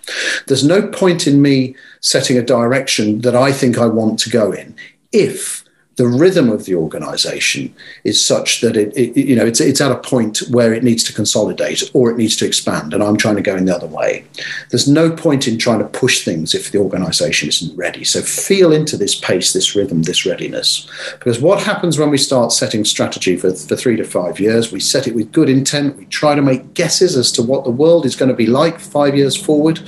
There's 0.47 0.65
no 0.65 0.89
point 0.89 1.27
in 1.27 1.41
me 1.41 1.77
setting 2.01 2.37
a 2.37 2.43
direction 2.43 3.21
that 3.21 3.37
I 3.37 3.53
think 3.53 3.79
I 3.79 3.87
want 3.87 4.19
to 4.21 4.31
go 4.31 4.53
in 4.53 4.75
if 5.13 5.64
the 5.97 6.07
rhythm 6.07 6.51
of 6.51 6.65
the 6.65 6.75
organization 6.75 7.75
is 8.05 8.25
such 8.25 8.61
that 8.61 8.77
it, 8.77 8.97
it, 8.97 9.17
you 9.17 9.37
know 9.37 9.47
it's, 9.47 9.61
it's 9.61 9.81
at 9.81 9.93
a 9.93 9.99
point 9.99 10.39
where 10.51 10.73
it 10.75 10.83
needs 10.83 11.03
to 11.05 11.13
consolidate 11.13 11.83
or 11.93 12.11
it 12.11 12.17
needs 12.17 12.37
to 12.37 12.47
expand 12.47 12.93
and 12.93 13.03
i'm 13.03 13.17
trying 13.17 13.37
to 13.37 13.43
go 13.43 13.57
in 13.57 13.65
the 13.65 13.75
other 13.75 13.87
way. 13.87 14.25
There's 14.71 14.89
no 14.89 15.11
point 15.11 15.47
in 15.47 15.59
trying 15.59 15.79
to 15.79 15.85
push 15.87 16.25
things 16.25 16.55
if 16.55 16.71
the 16.71 16.79
organization 16.79 17.49
isn't 17.49 17.77
ready. 17.77 18.05
So 18.05 18.21
feel 18.21 18.73
into 18.73 18.97
this 18.97 19.15
pace 19.15 19.53
this 19.53 19.75
rhythm 19.75 20.03
this 20.03 20.27
readiness. 20.27 20.89
Because 21.13 21.41
what 21.41 21.63
happens 21.63 21.99
when 21.99 22.11
we 22.11 22.19
start 22.19 22.53
setting 22.53 22.85
strategy 22.85 23.37
for, 23.37 23.55
for 23.55 23.77
three 23.77 23.97
to 23.97 24.05
five 24.05 24.41
years? 24.41 24.73
We 24.73 24.81
set 24.81 25.07
it 25.07 25.15
with 25.15 25.33
good 25.33 25.49
intent. 25.49 25.97
We 25.97 26.07
try 26.07 26.35
to 26.35 26.43
make 26.43 26.75
guesses 26.75 27.17
as 27.17 27.33
to 27.33 27.43
what 27.43 27.65
the 27.65 27.71
world 27.71 28.07
is 28.07 28.17
going 28.17 28.31
to 28.31 28.35
be 28.37 28.47
like 28.47 28.81
five 28.81 29.17
years 29.17 29.37
forward. 29.37 29.81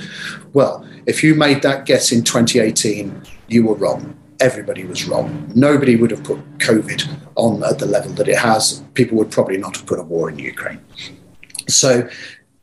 Well 0.53 0.85
if 1.05 1.23
you 1.23 1.35
made 1.35 1.61
that 1.61 1.85
guess 1.85 2.11
in 2.11 2.21
2018 2.21 3.21
you 3.47 3.65
were 3.65 3.75
wrong 3.75 4.17
everybody 4.39 4.83
was 4.83 5.07
wrong. 5.07 5.51
Nobody 5.55 5.95
would 5.95 6.11
have 6.11 6.23
put 6.23 6.39
COVID 6.59 7.07
on 7.35 7.63
at 7.63 7.79
the 7.79 7.85
level 7.85 8.11
that 8.13 8.27
it 8.27 8.37
has. 8.37 8.83
People 8.93 9.17
would 9.17 9.31
probably 9.31 9.57
not 9.57 9.77
have 9.77 9.85
put 9.85 9.99
a 9.99 10.03
war 10.03 10.29
in 10.29 10.39
Ukraine. 10.39 10.81
So 11.67 12.09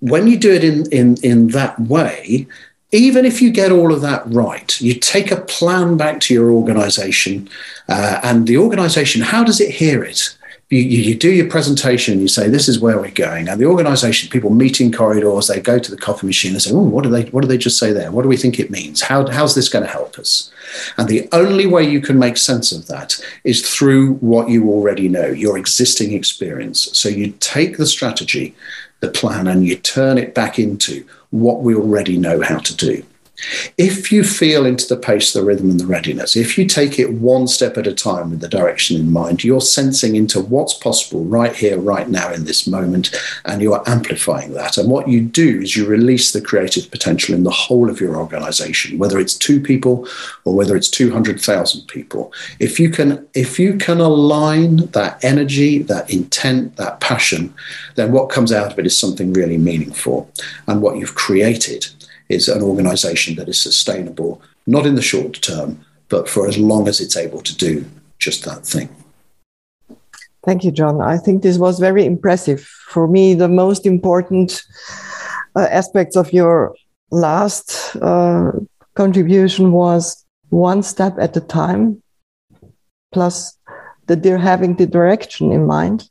when 0.00 0.26
you 0.26 0.36
do 0.38 0.52
it 0.52 0.64
in, 0.64 0.90
in, 0.92 1.16
in 1.22 1.48
that 1.48 1.78
way, 1.80 2.46
even 2.92 3.24
if 3.24 3.42
you 3.42 3.50
get 3.50 3.72
all 3.72 3.92
of 3.92 4.00
that 4.02 4.22
right, 4.26 4.80
you 4.80 4.94
take 4.94 5.30
a 5.32 5.40
plan 5.40 5.96
back 5.96 6.20
to 6.20 6.34
your 6.34 6.52
organization 6.52 7.48
uh, 7.88 8.20
and 8.22 8.46
the 8.46 8.56
organization, 8.56 9.20
how 9.22 9.42
does 9.42 9.60
it 9.60 9.70
hear 9.70 10.04
it? 10.04 10.36
You, 10.70 10.78
you, 10.78 11.14
do 11.14 11.30
your 11.30 11.48
presentation, 11.48 12.20
you 12.20 12.26
say, 12.26 12.48
this 12.48 12.68
is 12.68 12.80
where 12.80 12.98
we're 12.98 13.10
going. 13.10 13.48
And 13.48 13.60
the 13.60 13.66
organization, 13.66 14.30
people 14.30 14.50
meet 14.50 14.80
in 14.80 14.90
corridors, 14.92 15.46
they 15.46 15.60
go 15.60 15.78
to 15.78 15.90
the 15.90 15.96
coffee 15.96 16.26
machine 16.26 16.52
and 16.52 16.62
say, 16.62 16.72
oh, 16.72 16.82
what 16.82 17.04
do 17.04 17.10
they, 17.10 17.24
what 17.24 17.42
do 17.42 17.48
they 17.48 17.58
just 17.58 17.78
say 17.78 17.92
there? 17.92 18.10
What 18.10 18.22
do 18.22 18.28
we 18.28 18.36
think 18.38 18.58
it 18.58 18.70
means? 18.70 19.02
How, 19.02 19.26
how's 19.30 19.54
this 19.54 19.68
going 19.68 19.84
to 19.84 19.90
help 19.90 20.18
us? 20.18 20.50
And 20.96 21.06
the 21.06 21.28
only 21.32 21.66
way 21.66 21.84
you 21.84 22.00
can 22.00 22.18
make 22.18 22.38
sense 22.38 22.72
of 22.72 22.86
that 22.86 23.22
is 23.44 23.68
through 23.68 24.14
what 24.14 24.48
you 24.48 24.68
already 24.70 25.08
know, 25.08 25.26
your 25.26 25.58
existing 25.58 26.14
experience. 26.14 26.88
So 26.98 27.10
you 27.10 27.34
take 27.40 27.76
the 27.76 27.86
strategy, 27.86 28.54
the 29.00 29.10
plan, 29.10 29.46
and 29.46 29.66
you 29.66 29.76
turn 29.76 30.16
it 30.16 30.34
back 30.34 30.58
into 30.58 31.06
what 31.30 31.60
we 31.60 31.74
already 31.74 32.16
know 32.16 32.40
how 32.40 32.58
to 32.58 32.74
do. 32.74 33.04
If 33.76 34.12
you 34.12 34.22
feel 34.22 34.64
into 34.64 34.86
the 34.86 34.96
pace, 34.96 35.32
the 35.32 35.42
rhythm, 35.42 35.70
and 35.70 35.80
the 35.80 35.86
readiness, 35.86 36.36
if 36.36 36.56
you 36.56 36.66
take 36.66 36.98
it 36.98 37.14
one 37.14 37.48
step 37.48 37.76
at 37.76 37.86
a 37.86 37.92
time 37.92 38.30
with 38.30 38.40
the 38.40 38.48
direction 38.48 38.96
in 38.96 39.12
mind, 39.12 39.42
you're 39.42 39.60
sensing 39.60 40.14
into 40.14 40.40
what's 40.40 40.74
possible 40.74 41.24
right 41.24 41.54
here, 41.54 41.78
right 41.78 42.08
now, 42.08 42.32
in 42.32 42.44
this 42.44 42.66
moment, 42.66 43.14
and 43.44 43.60
you 43.60 43.74
are 43.74 43.82
amplifying 43.86 44.52
that. 44.54 44.78
And 44.78 44.88
what 44.88 45.08
you 45.08 45.20
do 45.20 45.60
is 45.60 45.76
you 45.76 45.84
release 45.84 46.32
the 46.32 46.40
creative 46.40 46.90
potential 46.90 47.34
in 47.34 47.42
the 47.42 47.50
whole 47.50 47.90
of 47.90 48.00
your 48.00 48.16
organization, 48.16 48.98
whether 48.98 49.18
it's 49.18 49.34
two 49.34 49.60
people 49.60 50.06
or 50.44 50.54
whether 50.54 50.76
it's 50.76 50.88
200,000 50.88 51.86
people. 51.88 52.32
If 52.60 52.78
you 52.78 52.88
can, 52.88 53.26
if 53.34 53.58
you 53.58 53.76
can 53.76 54.00
align 54.00 54.76
that 54.92 55.22
energy, 55.24 55.82
that 55.82 56.08
intent, 56.08 56.76
that 56.76 57.00
passion, 57.00 57.52
then 57.96 58.12
what 58.12 58.30
comes 58.30 58.52
out 58.52 58.72
of 58.72 58.78
it 58.78 58.86
is 58.86 58.96
something 58.96 59.32
really 59.32 59.58
meaningful. 59.58 60.30
And 60.68 60.80
what 60.80 60.98
you've 60.98 61.16
created 61.16 61.88
is 62.28 62.48
an 62.48 62.62
organization 62.62 63.36
that 63.36 63.48
is 63.48 63.60
sustainable, 63.60 64.40
not 64.66 64.86
in 64.86 64.94
the 64.94 65.02
short 65.02 65.40
term, 65.42 65.84
but 66.08 66.28
for 66.28 66.48
as 66.48 66.58
long 66.58 66.88
as 66.88 67.00
it's 67.00 67.16
able 67.16 67.40
to 67.42 67.56
do 67.56 67.84
just 68.18 68.44
that 68.44 68.64
thing. 68.64 68.88
Thank 70.44 70.64
you, 70.64 70.70
John. 70.70 71.00
I 71.00 71.16
think 71.16 71.42
this 71.42 71.58
was 71.58 71.78
very 71.78 72.04
impressive. 72.04 72.60
For 72.88 73.08
me, 73.08 73.34
the 73.34 73.48
most 73.48 73.86
important 73.86 74.62
uh, 75.56 75.66
aspects 75.70 76.16
of 76.16 76.32
your 76.32 76.74
last 77.10 77.96
uh, 77.96 78.52
contribution 78.94 79.72
was 79.72 80.24
one 80.50 80.82
step 80.82 81.14
at 81.18 81.36
a 81.36 81.40
time, 81.40 82.02
plus 83.12 83.56
the 84.06 84.16
dear 84.16 84.36
having 84.36 84.76
the 84.76 84.86
direction 84.86 85.50
in 85.50 85.66
mind, 85.66 86.08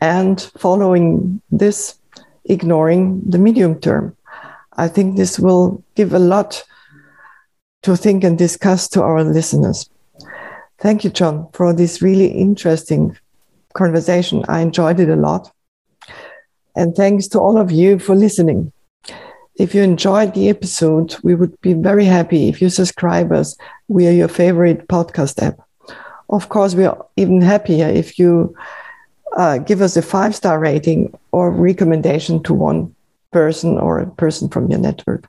and 0.00 0.50
following 0.58 1.40
this, 1.50 1.98
ignoring 2.44 3.22
the 3.26 3.38
medium 3.38 3.80
term. 3.80 4.16
I 4.76 4.88
think 4.88 5.16
this 5.16 5.38
will 5.38 5.82
give 5.94 6.12
a 6.12 6.18
lot 6.18 6.62
to 7.82 7.96
think 7.96 8.24
and 8.24 8.36
discuss 8.36 8.88
to 8.88 9.02
our 9.02 9.24
listeners. 9.24 9.88
Thank 10.78 11.04
you, 11.04 11.10
John, 11.10 11.48
for 11.52 11.72
this 11.72 12.02
really 12.02 12.26
interesting 12.26 13.16
conversation. 13.74 14.44
I 14.48 14.60
enjoyed 14.60 15.00
it 15.00 15.08
a 15.08 15.16
lot. 15.16 15.50
And 16.74 16.94
thanks 16.94 17.28
to 17.28 17.38
all 17.38 17.58
of 17.58 17.70
you 17.70 17.98
for 17.98 18.14
listening. 18.14 18.72
If 19.58 19.74
you 19.74 19.82
enjoyed 19.82 20.34
the 20.34 20.50
episode, 20.50 21.16
we 21.22 21.34
would 21.34 21.58
be 21.60 21.72
very 21.72 22.04
happy 22.04 22.48
if 22.48 22.60
you 22.60 22.68
subscribe 22.68 23.32
us 23.32 23.56
via 23.88 24.12
your 24.12 24.28
favorite 24.28 24.88
podcast 24.88 25.42
app. 25.42 25.58
Of 26.28 26.48
course, 26.48 26.74
we 26.74 26.84
are 26.84 27.06
even 27.16 27.40
happier 27.40 27.86
if 27.86 28.18
you 28.18 28.54
uh, 29.36 29.58
give 29.58 29.80
us 29.80 29.96
a 29.96 30.02
five 30.02 30.34
star 30.34 30.58
rating 30.58 31.16
or 31.30 31.50
recommendation 31.50 32.42
to 32.42 32.52
one 32.52 32.95
person 33.32 33.78
or 33.78 33.98
a 33.98 34.10
person 34.10 34.48
from 34.48 34.70
your 34.70 34.80
network. 34.80 35.28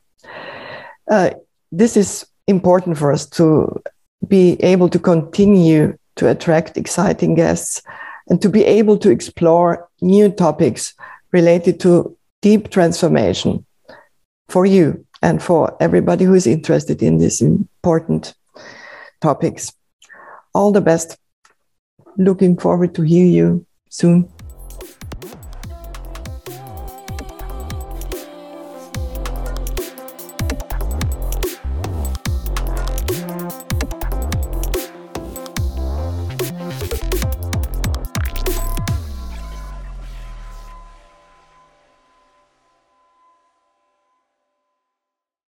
Uh, 1.10 1.30
this 1.72 1.96
is 1.96 2.26
important 2.46 2.98
for 2.98 3.12
us 3.12 3.26
to 3.26 3.82
be 4.26 4.56
able 4.60 4.88
to 4.88 4.98
continue 4.98 5.96
to 6.16 6.28
attract 6.28 6.76
exciting 6.76 7.34
guests 7.34 7.82
and 8.28 8.42
to 8.42 8.48
be 8.48 8.64
able 8.64 8.98
to 8.98 9.10
explore 9.10 9.88
new 10.00 10.30
topics 10.30 10.94
related 11.32 11.80
to 11.80 12.16
deep 12.42 12.70
transformation 12.70 13.64
for 14.48 14.66
you 14.66 15.04
and 15.22 15.42
for 15.42 15.76
everybody 15.80 16.24
who 16.24 16.34
is 16.34 16.46
interested 16.46 17.02
in 17.02 17.18
these 17.18 17.40
important 17.40 18.34
topics. 19.20 19.72
All 20.54 20.72
the 20.72 20.80
best. 20.80 21.16
Looking 22.16 22.56
forward 22.56 22.94
to 22.96 23.02
hear 23.02 23.26
you 23.26 23.66
soon. 23.90 24.28